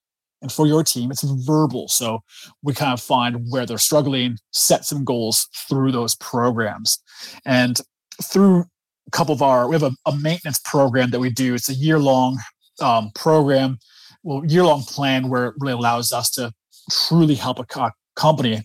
And 0.41 0.51
for 0.51 0.67
your 0.67 0.83
team, 0.83 1.11
it's 1.11 1.23
verbal. 1.23 1.89
So 1.89 2.21
we 2.63 2.75
kind 2.75 2.93
of 2.93 3.01
find 3.01 3.47
where 3.51 3.67
they're 3.67 3.79
struggling, 3.79 4.39
set 4.53 4.85
some 4.85 5.05
goals 5.05 5.49
through 5.69 5.93
those 5.93 6.17
programs. 6.17 6.99
And 7.45 7.81
through 8.23 8.65
a 9.07 9.11
couple 9.11 9.35
of 9.35 9.43
our, 9.43 9.69
we 9.69 9.75
have 9.75 9.83
a, 9.85 9.93
a 10.07 10.17
maintenance 10.17 10.61
program 10.65 11.11
that 11.11 11.21
we 11.21 11.31
do. 11.31 11.55
It's 11.55 11.69
a 11.69 11.75
year 11.75 11.99
long 11.99 12.39
um, 12.81 13.11
program, 13.15 13.79
well, 14.23 14.45
year 14.45 14.65
long 14.65 14.83
plan 14.83 15.29
where 15.29 15.47
it 15.47 15.55
really 15.59 15.75
allows 15.75 16.13
us 16.13 16.31
to 16.33 16.53
truly 16.91 17.35
help 17.35 17.59
a 17.59 17.65
co- 17.65 17.91
company 18.17 18.63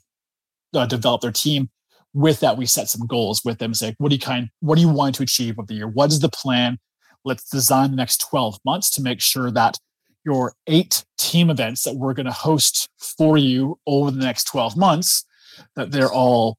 uh, 0.74 0.86
develop 0.86 1.22
their 1.22 1.32
team. 1.32 1.70
With 2.14 2.40
that, 2.40 2.58
we 2.58 2.66
set 2.66 2.90
some 2.90 3.06
goals 3.06 3.42
with 3.44 3.60
them. 3.60 3.74
Say, 3.74 3.96
what 3.98 4.10
do 4.10 4.16
you 4.16 4.22
kind, 4.22 4.50
what 4.60 4.76
do 4.76 4.82
you 4.82 4.90
want 4.90 5.16
to 5.16 5.24
achieve 5.24 5.60
of 5.60 5.68
the 5.68 5.76
year? 5.76 5.88
What 5.88 6.12
is 6.12 6.20
the 6.20 6.30
plan? 6.30 6.80
Let's 7.26 7.50
design 7.50 7.92
the 7.92 7.98
next 7.98 8.22
12 8.22 8.60
months 8.66 8.90
to 8.92 9.02
make 9.02 9.22
sure 9.22 9.52
that 9.52 9.78
your 10.26 10.54
eight 10.68 11.06
team 11.18 11.50
events 11.50 11.84
that 11.84 11.96
we're 11.96 12.14
going 12.14 12.26
to 12.26 12.32
host 12.32 12.90
for 12.98 13.38
you 13.38 13.80
over 13.88 14.12
the 14.12 14.24
next 14.24 14.46
12 14.46 14.76
months, 14.76 15.26
that 15.76 15.92
they're 15.92 16.12
all 16.12 16.58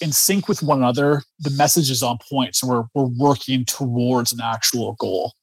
in 0.00 0.12
sync 0.12 0.48
with 0.48 0.62
one 0.62 0.78
another. 0.78 1.22
The 1.38 1.50
message 1.50 1.90
is 1.90 2.02
on 2.02 2.18
point. 2.30 2.56
So 2.56 2.66
we're, 2.66 2.84
we're 2.94 3.10
working 3.18 3.64
towards 3.64 4.32
an 4.32 4.40
actual 4.42 4.94
goal. 4.98 5.34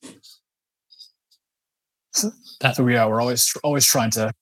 That's 2.59 2.77
so 2.77 2.83
we 2.83 2.95
are. 2.95 3.09
We're 3.09 3.21
always 3.21 3.53
always 3.63 3.85
trying 3.85 4.11
to 4.11 4.33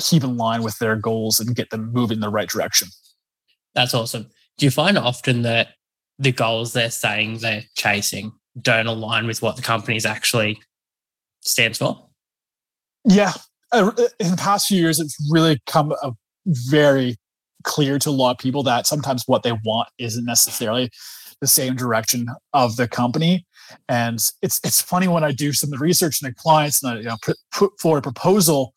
keep 0.00 0.22
in 0.22 0.36
line 0.36 0.62
with 0.62 0.78
their 0.78 0.96
goals 0.96 1.40
and 1.40 1.56
get 1.56 1.70
them 1.70 1.92
moving 1.92 2.16
in 2.16 2.20
the 2.20 2.28
right 2.28 2.48
direction. 2.48 2.88
That's 3.74 3.94
awesome. 3.94 4.28
Do 4.58 4.66
you 4.66 4.70
find 4.70 4.96
often 4.98 5.42
that 5.42 5.68
the 6.18 6.32
goals 6.32 6.72
they're 6.72 6.90
saying 6.90 7.38
they're 7.38 7.64
chasing 7.76 8.32
don't 8.60 8.86
align 8.86 9.26
with 9.26 9.42
what 9.42 9.56
the 9.56 9.62
company's 9.62 10.06
actually 10.06 10.60
stands 11.40 11.78
for? 11.78 12.08
Yeah. 13.04 13.32
Uh, 13.72 13.90
in 14.20 14.30
the 14.30 14.36
past 14.36 14.68
few 14.68 14.80
years, 14.80 15.00
it's 15.00 15.16
really 15.30 15.60
come 15.66 15.92
a 16.02 16.12
very 16.46 17.16
clear 17.64 17.98
to 17.98 18.10
a 18.10 18.12
lot 18.12 18.30
of 18.32 18.38
people 18.38 18.62
that 18.62 18.86
sometimes 18.86 19.24
what 19.26 19.42
they 19.42 19.52
want 19.64 19.88
isn't 19.98 20.24
necessarily 20.24 20.90
the 21.40 21.46
same 21.46 21.76
direction 21.76 22.26
of 22.52 22.76
the 22.76 22.88
company. 22.88 23.46
And 23.88 24.18
it's 24.42 24.60
it's 24.62 24.80
funny 24.80 25.08
when 25.08 25.24
I 25.24 25.32
do 25.32 25.52
some 25.52 25.68
of 25.68 25.78
the 25.78 25.84
research 25.84 26.20
and 26.22 26.30
the 26.30 26.34
clients 26.34 26.82
and 26.82 26.92
I 26.92 26.96
you 26.98 27.04
know, 27.04 27.16
put, 27.22 27.36
put 27.52 27.72
forward 27.80 27.98
a 27.98 28.02
proposal, 28.02 28.74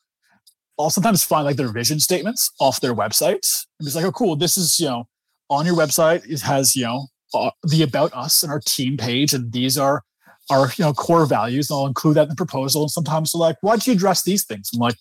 I'll 0.79 0.89
sometimes 0.89 1.23
find 1.23 1.45
like 1.45 1.57
their 1.57 1.71
vision 1.71 1.99
statements 1.99 2.51
off 2.59 2.81
their 2.81 2.93
websites. 2.93 3.65
And 3.79 3.87
it's 3.87 3.95
like, 3.95 4.05
oh, 4.05 4.11
cool, 4.11 4.35
this 4.35 4.57
is, 4.57 4.79
you 4.79 4.87
know, 4.87 5.05
on 5.49 5.65
your 5.65 5.75
website, 5.75 6.29
it 6.29 6.41
has, 6.41 6.75
you 6.75 6.83
know, 6.83 7.07
uh, 7.33 7.51
the 7.63 7.83
about 7.83 8.13
us 8.13 8.43
and 8.43 8.51
our 8.51 8.61
team 8.65 8.97
page. 8.97 9.33
And 9.33 9.51
these 9.51 9.77
are 9.77 10.03
our, 10.49 10.71
you 10.77 10.85
know, 10.85 10.93
core 10.93 11.25
values. 11.25 11.69
And 11.69 11.77
I'll 11.77 11.87
include 11.87 12.15
that 12.15 12.23
in 12.23 12.29
the 12.29 12.35
proposal. 12.35 12.83
And 12.83 12.91
sometimes 12.91 13.31
they're 13.31 13.39
like, 13.39 13.57
why'd 13.61 13.85
you 13.85 13.93
address 13.93 14.23
these 14.23 14.45
things? 14.45 14.69
I'm 14.73 14.79
like, 14.79 14.95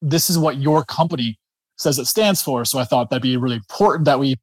this 0.00 0.30
is 0.30 0.38
what 0.38 0.56
your 0.56 0.84
company 0.84 1.38
says 1.76 1.98
it 1.98 2.06
stands 2.06 2.42
for. 2.42 2.64
So 2.64 2.78
I 2.78 2.84
thought 2.84 3.10
that'd 3.10 3.22
be 3.22 3.36
really 3.36 3.56
important 3.56 4.04
that 4.06 4.18
we 4.18 4.36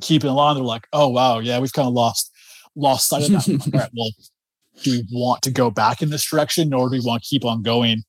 keep 0.00 0.24
it 0.24 0.28
along. 0.28 0.56
They're 0.56 0.64
like, 0.64 0.86
oh, 0.92 1.08
wow, 1.08 1.38
yeah, 1.38 1.58
we've 1.58 1.72
kind 1.72 1.88
of 1.88 1.94
lost 1.94 2.30
lost 2.76 3.08
sight 3.08 3.24
of 3.24 3.30
that. 3.32 3.48
All 3.48 3.80
right, 3.80 3.90
well, 3.96 4.10
do 4.82 4.90
we 4.90 5.06
want 5.12 5.42
to 5.42 5.50
go 5.50 5.70
back 5.70 6.02
in 6.02 6.10
this 6.10 6.28
direction 6.28 6.74
or 6.74 6.88
do 6.88 6.96
we 6.96 7.00
want 7.04 7.22
to 7.22 7.28
keep 7.28 7.44
on 7.44 7.62
going 7.62 8.02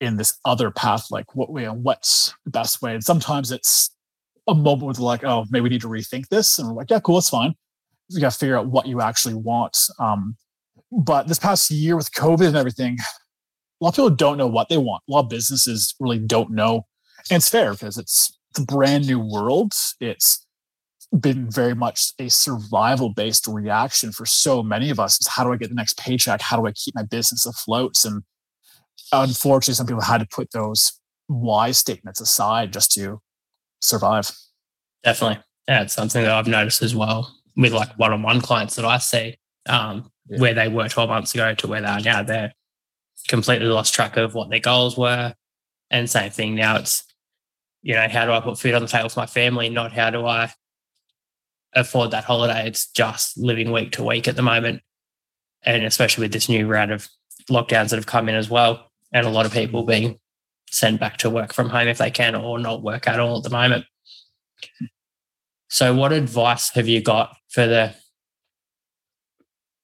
in 0.00 0.16
this 0.16 0.38
other 0.44 0.70
path? 0.70 1.06
Like 1.10 1.34
what 1.34 1.50
way 1.50 1.66
what's 1.66 2.34
the 2.44 2.50
best 2.50 2.82
way? 2.82 2.94
And 2.94 3.02
sometimes 3.02 3.50
it's 3.50 3.90
a 4.46 4.54
moment 4.54 4.82
where 4.82 4.94
they're 4.94 5.04
like, 5.04 5.24
oh, 5.24 5.46
maybe 5.50 5.64
we 5.64 5.68
need 5.70 5.80
to 5.82 5.88
rethink 5.88 6.28
this. 6.28 6.58
And 6.58 6.68
we're 6.68 6.74
like, 6.74 6.90
yeah, 6.90 7.00
cool, 7.00 7.18
it's 7.18 7.30
fine. 7.30 7.54
You 8.08 8.20
got 8.20 8.32
to 8.32 8.38
figure 8.38 8.56
out 8.56 8.68
what 8.68 8.86
you 8.86 9.00
actually 9.00 9.34
want. 9.34 9.76
Um, 9.98 10.36
but 10.90 11.28
this 11.28 11.38
past 11.38 11.70
year 11.70 11.96
with 11.96 12.12
COVID 12.12 12.46
and 12.46 12.56
everything, 12.56 12.96
a 13.80 13.84
lot 13.84 13.90
of 13.90 13.96
people 13.96 14.10
don't 14.10 14.38
know 14.38 14.46
what 14.46 14.68
they 14.68 14.78
want. 14.78 15.02
A 15.08 15.12
lot 15.12 15.24
of 15.24 15.28
businesses 15.28 15.94
really 16.00 16.18
don't 16.18 16.50
know. 16.50 16.86
And 17.30 17.36
it's 17.36 17.48
fair 17.48 17.72
because 17.72 17.98
it's, 17.98 18.38
it's 18.50 18.60
a 18.60 18.64
brand 18.64 19.06
new 19.06 19.18
world. 19.18 19.72
It's 20.00 20.46
been 21.18 21.50
very 21.50 21.74
much 21.74 22.12
a 22.18 22.28
survival 22.28 23.10
based 23.10 23.46
reaction 23.46 24.12
for 24.12 24.26
so 24.26 24.62
many 24.62 24.90
of 24.90 25.00
us 25.00 25.18
is 25.20 25.26
how 25.26 25.44
do 25.44 25.52
I 25.52 25.56
get 25.56 25.68
the 25.68 25.74
next 25.74 25.96
paycheck? 25.98 26.40
How 26.40 26.58
do 26.58 26.66
I 26.66 26.72
keep 26.72 26.94
my 26.94 27.02
business 27.02 27.46
afloat? 27.46 27.96
And 28.04 28.22
unfortunately, 29.12 29.74
some 29.74 29.86
people 29.86 30.02
had 30.02 30.18
to 30.18 30.26
put 30.30 30.50
those 30.52 31.00
why 31.26 31.70
statements 31.70 32.20
aside 32.20 32.72
just 32.72 32.92
to 32.92 33.20
survive. 33.80 34.30
Definitely. 35.02 35.42
Yeah, 35.66 35.82
it's 35.82 35.94
something 35.94 36.22
that 36.22 36.32
I've 36.32 36.46
noticed 36.46 36.82
as 36.82 36.94
well 36.94 37.34
with 37.56 37.72
like 37.72 37.98
one 37.98 38.12
on 38.12 38.22
one 38.22 38.40
clients 38.40 38.76
that 38.76 38.84
I 38.84 38.98
see 38.98 39.36
um, 39.68 40.10
yeah. 40.28 40.40
where 40.40 40.54
they 40.54 40.68
were 40.68 40.88
12 40.88 41.08
months 41.08 41.34
ago 41.34 41.54
to 41.54 41.66
where 41.66 41.80
they 41.80 41.86
are 41.86 42.00
now. 42.00 42.22
They're 42.22 42.52
completely 43.28 43.66
lost 43.66 43.94
track 43.94 44.16
of 44.16 44.34
what 44.34 44.50
their 44.50 44.60
goals 44.60 44.96
were. 44.96 45.34
And 45.90 46.08
same 46.08 46.30
thing 46.30 46.54
now, 46.54 46.76
it's, 46.76 47.04
you 47.82 47.94
know, 47.94 48.08
how 48.08 48.26
do 48.26 48.32
I 48.32 48.40
put 48.40 48.58
food 48.58 48.74
on 48.74 48.82
the 48.82 48.88
table 48.88 49.08
for 49.08 49.20
my 49.20 49.26
family? 49.26 49.68
Not 49.68 49.92
how 49.92 50.10
do 50.10 50.26
I 50.26 50.52
afford 51.74 52.10
that 52.10 52.24
holiday. 52.24 52.66
It's 52.66 52.90
just 52.90 53.36
living 53.38 53.72
week 53.72 53.92
to 53.92 54.04
week 54.04 54.28
at 54.28 54.36
the 54.36 54.42
moment. 54.42 54.82
And 55.64 55.84
especially 55.84 56.24
with 56.24 56.32
this 56.32 56.48
new 56.48 56.66
round 56.66 56.92
of 56.92 57.08
lockdowns 57.50 57.90
that 57.90 57.96
have 57.96 58.06
come 58.06 58.28
in 58.28 58.34
as 58.34 58.48
well, 58.48 58.90
and 59.12 59.26
a 59.26 59.30
lot 59.30 59.46
of 59.46 59.52
people 59.52 59.82
being 59.82 60.18
sent 60.70 61.00
back 61.00 61.16
to 61.18 61.30
work 61.30 61.52
from 61.52 61.68
home 61.68 61.88
if 61.88 61.98
they 61.98 62.10
can 62.10 62.34
or 62.34 62.58
not 62.58 62.82
work 62.82 63.08
at 63.08 63.20
all 63.20 63.38
at 63.38 63.42
the 63.42 63.50
moment. 63.50 63.84
So 65.68 65.94
what 65.94 66.12
advice 66.12 66.70
have 66.70 66.88
you 66.88 67.02
got 67.02 67.36
for 67.48 67.66
the 67.66 67.94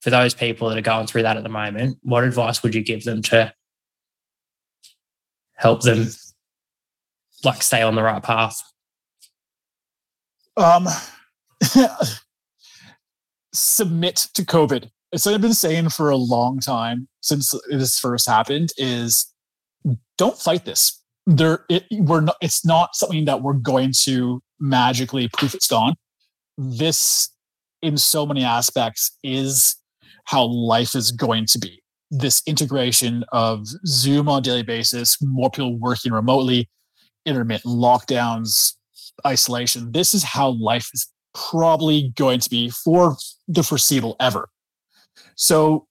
for 0.01 0.09
those 0.11 0.35
people 0.35 0.69
that 0.69 0.77
are 0.77 0.81
going 0.81 1.07
through 1.07 1.23
that 1.23 1.37
at 1.37 1.43
the 1.43 1.49
moment? 1.49 1.97
What 2.03 2.23
advice 2.23 2.61
would 2.61 2.75
you 2.75 2.83
give 2.83 3.03
them 3.03 3.21
to 3.23 3.53
help 5.55 5.81
them 5.81 6.07
like 7.43 7.63
stay 7.63 7.81
on 7.81 7.95
the 7.95 8.03
right 8.03 8.21
path? 8.21 8.61
Um 10.57 10.87
submit 13.53 14.27
to 14.33 14.43
COVID. 14.43 14.89
It's 15.11 15.25
what 15.25 15.35
I've 15.35 15.41
been 15.41 15.53
saying 15.53 15.89
for 15.89 16.09
a 16.09 16.17
long 16.17 16.59
time 16.59 17.07
since 17.21 17.53
this 17.69 17.99
first 17.99 18.27
happened 18.27 18.71
is 18.77 19.33
don't 20.17 20.37
fight 20.37 20.65
this. 20.65 21.01
There, 21.25 21.65
it, 21.69 21.85
we're 21.91 22.21
not, 22.21 22.35
it's 22.41 22.65
not 22.65 22.95
something 22.95 23.25
that 23.25 23.41
we're 23.41 23.53
going 23.53 23.93
to 24.03 24.41
magically 24.59 25.27
proof 25.29 25.55
it's 25.55 25.67
gone. 25.67 25.95
This, 26.57 27.29
in 27.81 27.97
so 27.97 28.25
many 28.25 28.43
aspects, 28.43 29.17
is 29.23 29.75
how 30.25 30.43
life 30.45 30.95
is 30.95 31.11
going 31.11 31.45
to 31.47 31.59
be. 31.59 31.81
This 32.11 32.41
integration 32.45 33.23
of 33.31 33.65
Zoom 33.87 34.29
on 34.29 34.39
a 34.39 34.41
daily 34.41 34.63
basis, 34.63 35.17
more 35.21 35.49
people 35.49 35.77
working 35.77 36.11
remotely, 36.11 36.69
intermittent 37.25 37.73
lockdowns, 37.73 38.73
isolation. 39.25 39.91
This 39.91 40.13
is 40.13 40.23
how 40.23 40.49
life 40.49 40.89
is 40.93 41.07
probably 41.49 42.13
going 42.15 42.39
to 42.39 42.49
be 42.49 42.69
for 42.69 43.17
the 43.47 43.63
foreseeable 43.63 44.15
ever. 44.19 44.49
So 45.35 45.87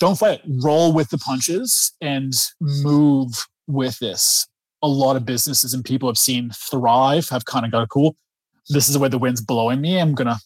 don't 0.00 0.18
fight. 0.18 0.40
Roll 0.62 0.92
with 0.92 1.10
the 1.10 1.18
punches 1.18 1.92
and 2.00 2.32
move 2.60 3.46
with 3.66 3.98
this. 3.98 4.46
A 4.82 4.88
lot 4.88 5.16
of 5.16 5.26
businesses 5.26 5.74
and 5.74 5.84
people 5.84 6.08
have 6.08 6.18
seen 6.18 6.50
thrive, 6.50 7.28
have 7.28 7.44
kind 7.44 7.64
of 7.64 7.72
got 7.72 7.88
cool. 7.88 8.16
This 8.68 8.88
is 8.88 8.98
way 8.98 9.08
the 9.08 9.18
wind's 9.18 9.40
blowing 9.40 9.80
me. 9.80 9.98
I'm 9.98 10.14
gonna, 10.14 10.38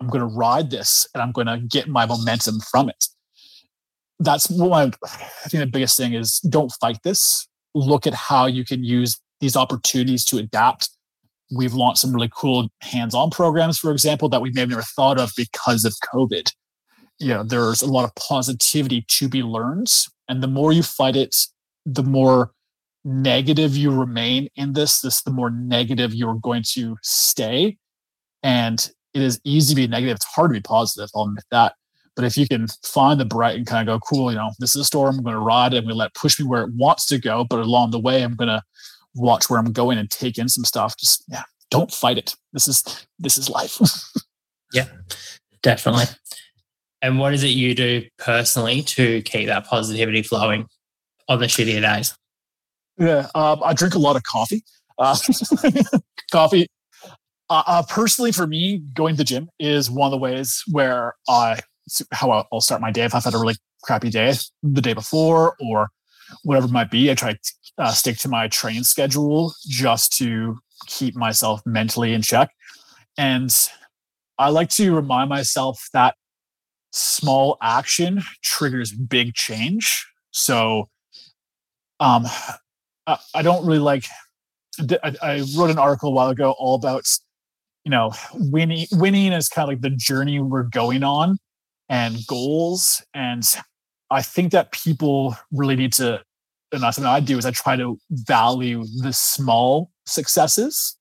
I'm 0.00 0.08
gonna 0.08 0.26
ride 0.26 0.70
this 0.70 1.06
and 1.14 1.22
I'm 1.22 1.32
gonna 1.32 1.58
get 1.58 1.88
my 1.88 2.06
momentum 2.06 2.60
from 2.60 2.88
it. 2.88 3.04
That's 4.18 4.48
what 4.50 4.72
I 5.04 5.48
think 5.48 5.64
the 5.64 5.66
biggest 5.66 5.96
thing 5.96 6.14
is 6.14 6.38
don't 6.40 6.72
fight 6.80 6.98
this. 7.02 7.48
Look 7.74 8.06
at 8.06 8.14
how 8.14 8.46
you 8.46 8.64
can 8.64 8.84
use 8.84 9.20
these 9.40 9.56
opportunities 9.56 10.24
to 10.26 10.38
adapt 10.38 10.90
we've 11.54 11.74
launched 11.74 12.00
some 12.00 12.12
really 12.12 12.30
cool 12.34 12.68
hands-on 12.80 13.30
programs, 13.30 13.78
for 13.78 13.90
example, 13.90 14.28
that 14.30 14.40
we 14.40 14.50
may 14.52 14.60
have 14.60 14.70
never 14.70 14.82
thought 14.82 15.20
of 15.20 15.30
because 15.36 15.84
of 15.84 15.94
COVID. 16.12 16.52
You 17.18 17.28
know, 17.28 17.42
there's 17.42 17.82
a 17.82 17.86
lot 17.86 18.04
of 18.04 18.14
positivity 18.14 19.04
to 19.06 19.28
be 19.28 19.42
learned. 19.42 19.92
And 20.28 20.42
the 20.42 20.48
more 20.48 20.72
you 20.72 20.82
fight 20.82 21.14
it, 21.14 21.36
the 21.84 22.02
more 22.02 22.52
negative 23.04 23.76
you 23.76 23.92
remain 23.92 24.48
in 24.56 24.72
this, 24.72 25.00
this 25.00 25.22
the 25.22 25.30
more 25.30 25.50
negative 25.50 26.14
you're 26.14 26.36
going 26.36 26.64
to 26.72 26.96
stay. 27.02 27.76
And 28.42 28.90
it 29.14 29.22
is 29.22 29.40
easy 29.44 29.74
to 29.74 29.80
be 29.82 29.86
negative. 29.86 30.16
It's 30.16 30.24
hard 30.24 30.50
to 30.50 30.54
be 30.54 30.62
positive. 30.62 31.10
I'll 31.14 31.24
admit 31.24 31.44
that. 31.50 31.74
But 32.14 32.24
if 32.24 32.36
you 32.36 32.46
can 32.46 32.66
find 32.84 33.18
the 33.18 33.24
bright 33.24 33.56
and 33.56 33.66
kind 33.66 33.88
of 33.88 34.00
go, 34.00 34.06
cool, 34.06 34.30
you 34.30 34.36
know, 34.36 34.50
this 34.58 34.74
is 34.74 34.82
a 34.82 34.84
storm. 34.84 35.18
I'm 35.18 35.24
going 35.24 35.34
to 35.34 35.40
ride 35.40 35.74
it. 35.74 35.78
I'm 35.78 35.84
going 35.84 35.94
to 35.94 35.98
let 35.98 36.08
it 36.08 36.14
push 36.14 36.38
me 36.38 36.46
where 36.46 36.62
it 36.62 36.70
wants 36.74 37.06
to 37.06 37.18
go. 37.18 37.44
But 37.44 37.60
along 37.60 37.90
the 37.90 37.98
way, 37.98 38.22
I'm 38.22 38.36
going 38.36 38.48
to 38.48 38.62
watch 39.14 39.48
where 39.48 39.58
I'm 39.58 39.72
going 39.72 39.98
and 39.98 40.10
take 40.10 40.38
in 40.38 40.48
some 40.48 40.64
stuff. 40.64 40.96
Just 40.96 41.24
yeah, 41.28 41.42
don't 41.70 41.92
fight 41.92 42.18
it. 42.18 42.34
This 42.52 42.68
is 42.68 43.06
this 43.18 43.38
is 43.38 43.48
life. 43.48 43.78
yeah, 44.72 44.86
definitely. 45.62 46.04
And 47.00 47.18
what 47.18 47.34
is 47.34 47.42
it 47.42 47.48
you 47.48 47.74
do 47.74 48.04
personally 48.18 48.82
to 48.82 49.22
keep 49.22 49.46
that 49.48 49.66
positivity 49.66 50.22
flowing 50.22 50.68
on 51.28 51.40
the 51.40 51.46
shittier 51.46 51.80
days? 51.80 52.14
Yeah, 52.98 53.28
um, 53.34 53.60
I 53.64 53.72
drink 53.72 53.94
a 53.94 53.98
lot 53.98 54.16
of 54.16 54.22
coffee. 54.22 54.62
Uh, 54.98 55.16
coffee, 56.30 56.68
uh, 57.50 57.62
uh, 57.66 57.82
personally, 57.88 58.32
for 58.32 58.46
me, 58.46 58.78
going 58.94 59.14
to 59.14 59.18
the 59.18 59.24
gym 59.24 59.48
is 59.58 59.90
one 59.90 60.06
of 60.06 60.10
the 60.10 60.18
ways 60.18 60.62
where 60.70 61.14
I 61.28 61.60
how 62.12 62.46
I'll 62.52 62.60
start 62.60 62.80
my 62.80 62.92
day. 62.92 63.04
If 63.04 63.14
I've 63.14 63.24
had 63.24 63.34
a 63.34 63.38
really 63.38 63.56
crappy 63.82 64.10
day 64.10 64.34
the 64.62 64.80
day 64.80 64.92
before 64.92 65.56
or 65.60 65.90
whatever 66.42 66.66
it 66.66 66.72
might 66.72 66.90
be, 66.90 67.10
I 67.10 67.14
try 67.14 67.32
to 67.32 67.38
uh, 67.78 67.92
stick 67.92 68.18
to 68.18 68.28
my 68.28 68.48
training 68.48 68.84
schedule 68.84 69.54
just 69.66 70.16
to 70.18 70.58
keep 70.86 71.14
myself 71.14 71.62
mentally 71.64 72.12
in 72.12 72.22
check. 72.22 72.50
And 73.16 73.54
I 74.38 74.48
like 74.48 74.70
to 74.70 74.94
remind 74.94 75.28
myself 75.28 75.88
that 75.92 76.14
small 76.92 77.56
action 77.62 78.22
triggers 78.42 78.92
big 78.92 79.34
change. 79.34 80.06
So, 80.30 80.88
um, 82.00 82.26
I, 83.06 83.18
I 83.34 83.42
don't 83.42 83.64
really 83.66 83.78
like. 83.78 84.06
I, 84.80 85.14
I 85.22 85.44
wrote 85.56 85.70
an 85.70 85.78
article 85.78 86.08
a 86.08 86.12
while 86.12 86.30
ago 86.30 86.54
all 86.58 86.74
about, 86.74 87.04
you 87.84 87.90
know, 87.90 88.12
winning. 88.34 88.86
Winning 88.92 89.32
is 89.32 89.48
kind 89.48 89.64
of 89.64 89.68
like 89.68 89.82
the 89.82 89.90
journey 89.90 90.40
we're 90.40 90.62
going 90.62 91.02
on, 91.02 91.38
and 91.88 92.26
goals. 92.26 93.02
And 93.14 93.44
I 94.12 94.22
think 94.22 94.52
that 94.52 94.72
people 94.72 95.36
really 95.50 95.76
need 95.76 95.92
to. 95.94 96.22
And 96.72 96.82
that's 96.82 96.96
something 96.96 97.10
I 97.10 97.20
do 97.20 97.36
is 97.36 97.44
I 97.44 97.50
try 97.50 97.76
to 97.76 97.98
value 98.10 98.84
the 99.02 99.12
small 99.12 99.90
successes 100.06 100.96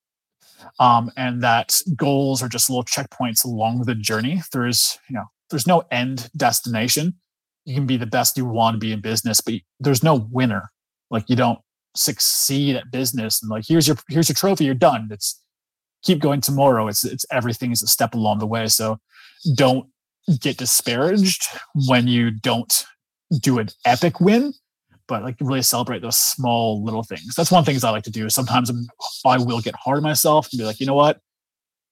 um, 0.79 1.11
and 1.17 1.41
that 1.43 1.79
goals 1.95 2.43
are 2.43 2.49
just 2.49 2.69
little 2.69 2.83
checkpoints 2.83 3.45
along 3.45 3.81
the 3.83 3.95
journey. 3.95 4.41
There's, 4.51 4.97
you 5.09 5.15
know, 5.15 5.25
there's 5.49 5.67
no 5.67 5.83
end 5.91 6.29
destination. 6.35 7.15
You 7.65 7.75
can 7.75 7.85
be 7.85 7.97
the 7.97 8.05
best 8.05 8.37
you 8.37 8.45
want 8.45 8.75
to 8.75 8.79
be 8.79 8.91
in 8.91 9.01
business, 9.01 9.39
but 9.41 9.55
there's 9.79 10.03
no 10.03 10.27
winner. 10.31 10.69
Like 11.09 11.29
you 11.29 11.35
don't 11.35 11.59
succeed 11.95 12.75
at 12.75 12.91
business 12.91 13.41
and 13.41 13.51
like 13.51 13.65
here's 13.67 13.87
your 13.87 13.97
here's 14.07 14.29
your 14.29 14.35
trophy, 14.35 14.65
you're 14.65 14.73
done. 14.73 15.09
It's 15.11 15.41
keep 16.03 16.19
going 16.19 16.41
tomorrow. 16.41 16.87
It's 16.87 17.03
it's 17.03 17.25
everything 17.31 17.71
is 17.71 17.83
a 17.83 17.87
step 17.87 18.13
along 18.13 18.39
the 18.39 18.47
way. 18.47 18.67
So 18.67 18.97
don't 19.55 19.87
get 20.39 20.57
disparaged 20.57 21.43
when 21.87 22.07
you 22.07 22.31
don't 22.31 22.85
do 23.39 23.59
an 23.59 23.69
epic 23.85 24.19
win 24.19 24.53
but 25.07 25.23
like 25.23 25.35
really 25.41 25.61
celebrate 25.61 26.01
those 26.01 26.15
small 26.15 26.81
little 26.85 27.03
things. 27.03 27.35
That's 27.35 27.51
one 27.51 27.65
thing 27.65 27.77
I 27.83 27.89
like 27.89 28.03
to 28.03 28.11
do. 28.11 28.29
Sometimes 28.29 28.69
I'm, 28.69 28.87
I 29.25 29.37
will 29.39 29.59
get 29.59 29.75
hard 29.75 29.97
on 29.97 30.03
myself 30.03 30.47
and 30.49 30.57
be 30.57 30.63
like, 30.63 30.79
you 30.79 30.85
know 30.85 30.93
what, 30.93 31.19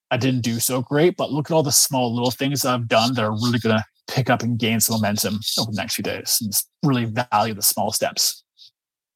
I 0.10 0.17
didn't 0.17 0.41
do 0.41 0.60
so 0.60 0.81
great, 0.81 1.17
but 1.17 1.31
look 1.31 1.51
at 1.51 1.53
all 1.53 1.62
the 1.62 1.72
small 1.72 2.13
little 2.13 2.31
things 2.31 2.63
I've 2.63 2.88
done 2.88 3.13
that 3.15 3.24
are 3.24 3.34
really 3.34 3.60
going 3.60 3.77
to 3.77 3.84
pick 4.10 4.29
up 4.29 4.41
and 4.41 4.58
gain 4.58 4.79
some 4.79 4.96
momentum 4.96 5.39
over 5.60 5.69
the 5.69 5.77
next 5.77 5.96
few 5.96 6.03
days. 6.03 6.39
And 6.41 6.53
really 6.84 7.12
value 7.31 7.53
the 7.53 7.62
small 7.62 7.91
steps. 7.91 8.43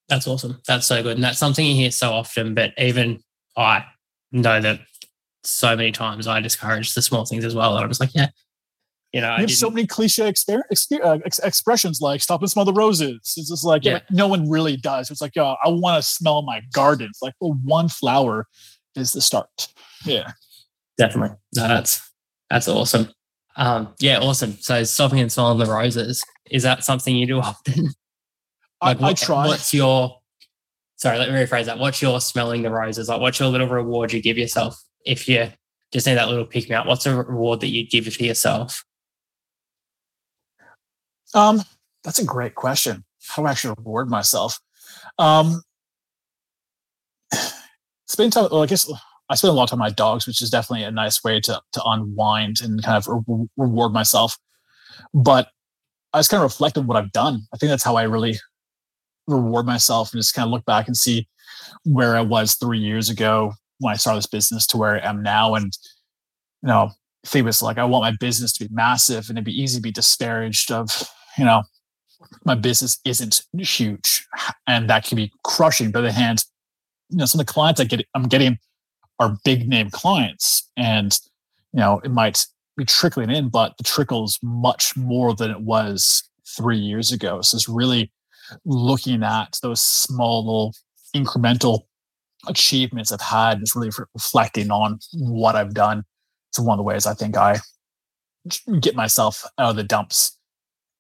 That's 0.09 0.27
awesome. 0.27 0.59
That's 0.67 0.85
so 0.85 1.01
good, 1.01 1.15
and 1.15 1.23
that's 1.23 1.39
something 1.39 1.65
you 1.65 1.75
hear 1.75 1.91
so 1.91 2.11
often. 2.11 2.53
But 2.53 2.73
even 2.77 3.23
I 3.55 3.85
know 4.31 4.59
that 4.59 4.81
so 5.43 5.75
many 5.75 5.91
times 5.91 6.27
I 6.27 6.41
discourage 6.41 6.93
the 6.93 7.01
small 7.01 7.25
things 7.25 7.45
as 7.45 7.55
well. 7.55 7.75
And 7.75 7.83
I'm 7.83 7.89
just 7.89 8.01
like, 8.01 8.13
yeah, 8.13 8.27
you 9.13 9.22
know, 9.22 9.36
you 9.36 9.41
have 9.41 9.51
so 9.51 9.70
many 9.70 9.86
cliche 9.86 10.24
exper- 10.24 10.63
uh, 11.03 11.20
ex- 11.24 11.38
expressions 11.39 12.01
like 12.01 12.22
"stop 12.22 12.41
and 12.41 12.50
smell 12.50 12.65
the 12.65 12.74
roses." 12.74 13.20
It's 13.38 13.50
just 13.50 13.63
like 13.63 13.86
yeah. 13.86 14.00
no 14.10 14.27
one 14.27 14.50
really 14.50 14.75
does. 14.75 15.12
It's 15.12 15.22
like, 15.22 15.38
oh, 15.38 15.55
I 15.63 15.70
want 15.70 16.03
to 16.03 16.08
smell 16.08 16.41
my 16.41 16.62
garden. 16.74 17.08
It's 17.12 17.22
like, 17.22 17.36
well, 17.39 17.55
one 17.63 17.89
flower 17.89 18.48
is 18.96 19.12
the 19.12 19.22
start. 19.22 19.67
Yeah, 20.03 20.32
definitely. 20.98 21.38
No, 21.55 21.67
that's 21.67 22.12
that's 22.50 22.67
awesome. 22.67 23.10
Um, 23.55 23.93
yeah, 24.00 24.17
awesome. 24.17 24.53
So 24.53 24.84
stopping 24.84 25.20
and 25.20 25.32
smelling 25.32 25.60
the 25.60 25.72
roses 25.72 26.24
is 26.50 26.63
that 26.63 26.84
something 26.84 27.15
you 27.15 27.27
do 27.27 27.39
often? 27.39 27.86
like, 28.84 28.98
I, 28.98 29.01
what, 29.01 29.03
I 29.03 29.13
try. 29.13 29.48
What's 29.48 29.74
your 29.75 30.20
sorry? 30.96 31.20
Let 31.20 31.29
me 31.29 31.36
rephrase 31.36 31.65
that. 31.65 31.77
What's 31.77 32.01
your 32.01 32.20
smelling 32.20 32.63
the 32.63 32.72
roses? 32.72 33.10
Like, 33.10 33.22
what's 33.22 33.39
your 33.39 33.50
little 33.50 33.67
reward 33.67 34.12
you 34.12 34.22
give 34.24 34.39
yourself 34.39 34.82
if 35.06 35.30
you 35.30 35.52
just 35.91 36.08
need 36.08 36.15
that 36.15 36.30
little 36.30 36.45
pick 36.45 36.67
me 36.67 36.76
up? 36.76 36.88
What's 36.88 37.06
a 37.06 37.15
reward 37.15 37.60
that 37.60 37.67
you 37.67 37.88
give 37.88 38.06
to 38.06 38.26
yourself? 38.26 38.84
Um, 41.34 41.62
that's 42.04 42.19
a 42.19 42.26
great 42.26 42.56
question. 42.56 43.04
How 43.28 43.41
do 43.41 43.48
I 43.48 43.52
actually 43.52 43.76
reward 43.78 44.10
myself? 44.10 44.60
Um, 45.17 45.62
spend 48.08 48.34
time. 48.34 48.48
Well, 48.52 48.63
I 48.63 48.67
guess 48.67 48.91
I 49.30 49.36
spend 49.36 49.52
a 49.52 49.54
lot 49.54 49.63
of 49.63 49.69
time 49.69 49.80
with 49.80 49.91
my 49.91 49.96
dogs, 49.96 50.28
which 50.28 50.41
is 50.41 50.50
definitely 50.50 50.84
a 50.84 50.91
nice 50.91 51.24
way 51.24 51.39
to 51.41 51.62
to 51.74 51.84
unwind 51.86 52.62
and 52.62 52.84
kind 52.84 52.98
of 52.98 53.08
re- 53.28 53.48
reward 53.58 53.93
myself. 53.93 54.38
But 55.13 55.50
I 56.13 56.19
just 56.19 56.30
kind 56.30 56.43
of 56.43 56.52
reflect 56.52 56.78
on 56.78 56.88
what 56.88 56.98
I've 56.98 57.12
done. 57.12 57.41
I 57.54 57.58
think 57.58 57.69
that's 57.69 57.84
how 57.84 57.96
I 57.96 58.04
really 58.04 58.38
reward 59.28 59.65
myself 59.65 60.12
and 60.13 60.19
just 60.19 60.34
kind 60.34 60.46
of 60.46 60.52
look 60.52 60.65
back 60.65 60.88
and 60.88 60.98
see 60.98 61.28
where 61.86 62.15
I 62.15 62.22
was 62.22 62.56
three 62.56 62.80
years 62.80 63.10
ago 63.10 63.54
when 63.80 63.93
I 63.93 63.98
started 63.98 64.19
this 64.19 64.28
business 64.28 64.67
to 64.67 64.78
where 64.78 64.96
I 64.96 65.08
am 65.08 65.24
now. 65.24 65.56
And 65.56 65.72
you 66.62 66.67
know, 66.67 66.91
it 67.34 67.41
was 67.43 67.62
like 67.62 67.78
I 67.78 67.86
want 67.86 68.04
my 68.04 68.15
business 68.19 68.54
to 68.54 68.65
be 68.65 68.74
massive 68.74 69.30
and 69.30 69.38
it'd 69.38 69.46
be 69.46 69.62
easy 69.62 69.78
to 69.78 69.82
be 69.82 69.91
disparaged 69.91 70.72
of 70.72 71.10
you 71.38 71.46
know, 71.46 71.63
my 72.46 72.56
business 72.56 73.00
isn't 73.06 73.43
huge 73.58 74.26
and 74.67 74.89
that 74.89 75.06
can 75.06 75.15
be 75.15 75.32
crushing. 75.43 75.91
But 75.91 76.00
on 76.00 76.06
the 76.06 76.12
hand, 76.12 76.43
you 77.10 77.17
know, 77.17 77.26
some 77.26 77.39
of 77.39 77.46
the 77.46 77.52
clients 77.52 77.80
I 77.80 77.86
get, 77.86 78.06
I'm 78.15 78.28
getting 78.28 78.58
are 79.19 79.38
big 79.43 79.67
name 79.67 79.89
clients 79.89 80.69
and, 80.78 81.17
you 81.74 81.80
know, 81.80 82.02
it 82.04 82.12
might 82.12 82.46
be 82.78 82.86
trickling 82.86 83.30
in, 83.30 83.50
but 83.50 83.78
the 83.78 83.84
trickle 83.84 84.24
is 84.26 84.39
much 84.41 84.98
more 84.98 85.36
than 85.36 85.52
it 85.52 85.62
was 85.62 86.24
three 86.58 86.78
years 86.78 87.12
ago. 87.12 87.41
So 87.41 87.56
it's 87.56 87.69
really 87.69 88.12
looking 88.65 89.24
at 89.24 89.60
those 89.62 89.82
small 89.82 90.46
little 90.46 90.74
incremental 91.15 91.82
achievements 92.48 93.12
I've 93.12 93.22
had 93.22 93.54
and 93.54 93.62
it's 93.62 93.76
really 93.76 93.91
reflecting 94.13 94.72
on 94.72 95.00
what 95.13 95.56
I've 95.56 95.74
done. 95.74 96.04
It's 96.50 96.60
one 96.60 96.76
of 96.76 96.78
the 96.78 96.84
ways 96.84 97.06
I 97.06 97.13
think 97.13 97.38
I 97.38 97.60
get 98.82 98.96
myself 98.96 99.46
out 99.58 99.72
of 99.72 99.76
the 99.76 99.84
dumps 99.84 100.38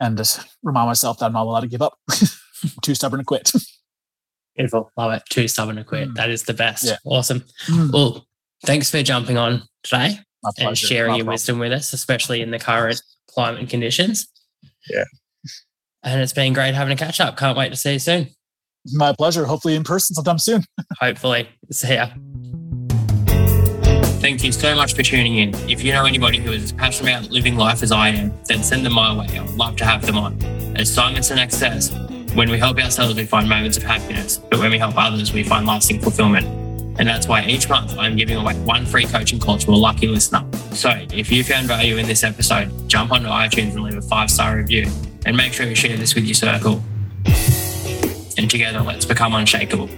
and 0.03 0.17
just 0.17 0.45
remind 0.61 0.87
myself 0.87 1.19
that 1.19 1.27
I'm 1.27 1.33
not 1.33 1.43
allowed 1.43 1.61
to 1.61 1.67
give 1.67 1.81
up. 1.81 1.97
too 2.81 2.93
stubborn 2.93 3.19
to 3.19 3.25
quit. 3.25 3.51
Beautiful. 4.55 4.91
Love 4.97 5.13
it. 5.13 5.23
Too 5.29 5.47
stubborn 5.47 5.77
to 5.77 5.83
quit. 5.83 6.09
Mm. 6.09 6.15
That 6.15 6.29
is 6.29 6.43
the 6.43 6.53
best. 6.53 6.83
Yeah. 6.83 6.97
Awesome. 7.05 7.43
Mm. 7.67 7.91
Well, 7.91 8.27
thanks 8.65 8.91
for 8.91 9.01
jumping 9.01 9.37
on 9.37 9.63
today 9.81 10.19
and 10.59 10.77
sharing 10.77 11.15
your 11.15 11.19
problem. 11.19 11.33
wisdom 11.33 11.59
with 11.59 11.71
us, 11.71 11.93
especially 11.93 12.41
in 12.41 12.51
the 12.51 12.59
current 12.59 13.01
climate 13.29 13.69
conditions. 13.69 14.27
Yeah. 14.89 15.05
And 16.03 16.21
it's 16.21 16.33
been 16.33 16.53
great 16.53 16.75
having 16.75 16.93
a 16.93 16.97
catch 16.97 17.21
up. 17.21 17.37
Can't 17.37 17.57
wait 17.57 17.69
to 17.69 17.77
see 17.77 17.93
you 17.93 17.99
soon. 17.99 18.27
My 18.91 19.13
pleasure. 19.13 19.45
Hopefully 19.45 19.75
in 19.75 19.85
person 19.85 20.13
sometime 20.13 20.37
soon. 20.37 20.63
Hopefully. 20.99 21.47
See 21.71 21.93
ya. 21.95 22.09
Thank 24.23 24.41
you 24.41 24.53
so 24.53 24.73
much 24.73 24.93
for 24.95 25.03
tuning 25.03 25.35
in. 25.35 25.53
If 25.69 25.83
you 25.83 25.91
know 25.91 26.05
anybody 26.05 26.37
who 26.37 26.53
is 26.53 26.63
as 26.63 26.71
passionate 26.71 27.11
about 27.11 27.29
living 27.29 27.57
life 27.57 27.83
as 27.83 27.91
I 27.91 28.07
am, 28.07 28.31
then 28.45 28.63
send 28.63 28.85
them 28.85 28.93
my 28.93 29.13
way. 29.13 29.27
I 29.37 29.41
would 29.41 29.55
love 29.55 29.75
to 29.75 29.83
have 29.83 30.05
them 30.05 30.17
on. 30.17 30.41
As 30.77 30.89
Simon 30.89 31.21
Sinek 31.21 31.51
says, 31.51 31.91
when 32.33 32.49
we 32.49 32.57
help 32.57 32.77
ourselves, 32.77 33.15
we 33.15 33.25
find 33.25 33.49
moments 33.49 33.75
of 33.75 33.83
happiness, 33.83 34.37
but 34.37 34.59
when 34.59 34.71
we 34.71 34.77
help 34.77 34.93
others, 34.95 35.33
we 35.33 35.43
find 35.43 35.67
lasting 35.67 35.99
fulfillment. 35.99 36.45
And 36.97 37.05
that's 37.05 37.27
why 37.27 37.43
each 37.43 37.67
month 37.67 37.97
I'm 37.97 38.15
giving 38.15 38.37
away 38.37 38.53
one 38.61 38.85
free 38.85 39.05
coaching 39.05 39.39
call 39.39 39.57
to 39.57 39.71
a 39.71 39.75
lucky 39.75 40.07
listener. 40.07 40.45
So 40.71 40.91
if 41.11 41.29
you 41.29 41.43
found 41.43 41.67
value 41.67 41.97
in 41.97 42.05
this 42.05 42.23
episode, 42.23 42.71
jump 42.87 43.11
onto 43.11 43.27
iTunes 43.27 43.73
and 43.73 43.83
leave 43.83 43.97
a 43.97 44.01
five 44.03 44.31
star 44.31 44.55
review. 44.55 44.89
And 45.25 45.35
make 45.35 45.51
sure 45.51 45.65
you 45.65 45.75
share 45.75 45.97
this 45.97 46.15
with 46.15 46.23
your 46.23 46.35
circle. 46.35 46.81
And 48.37 48.49
together, 48.49 48.79
let's 48.79 49.03
become 49.03 49.35
unshakable. 49.35 49.89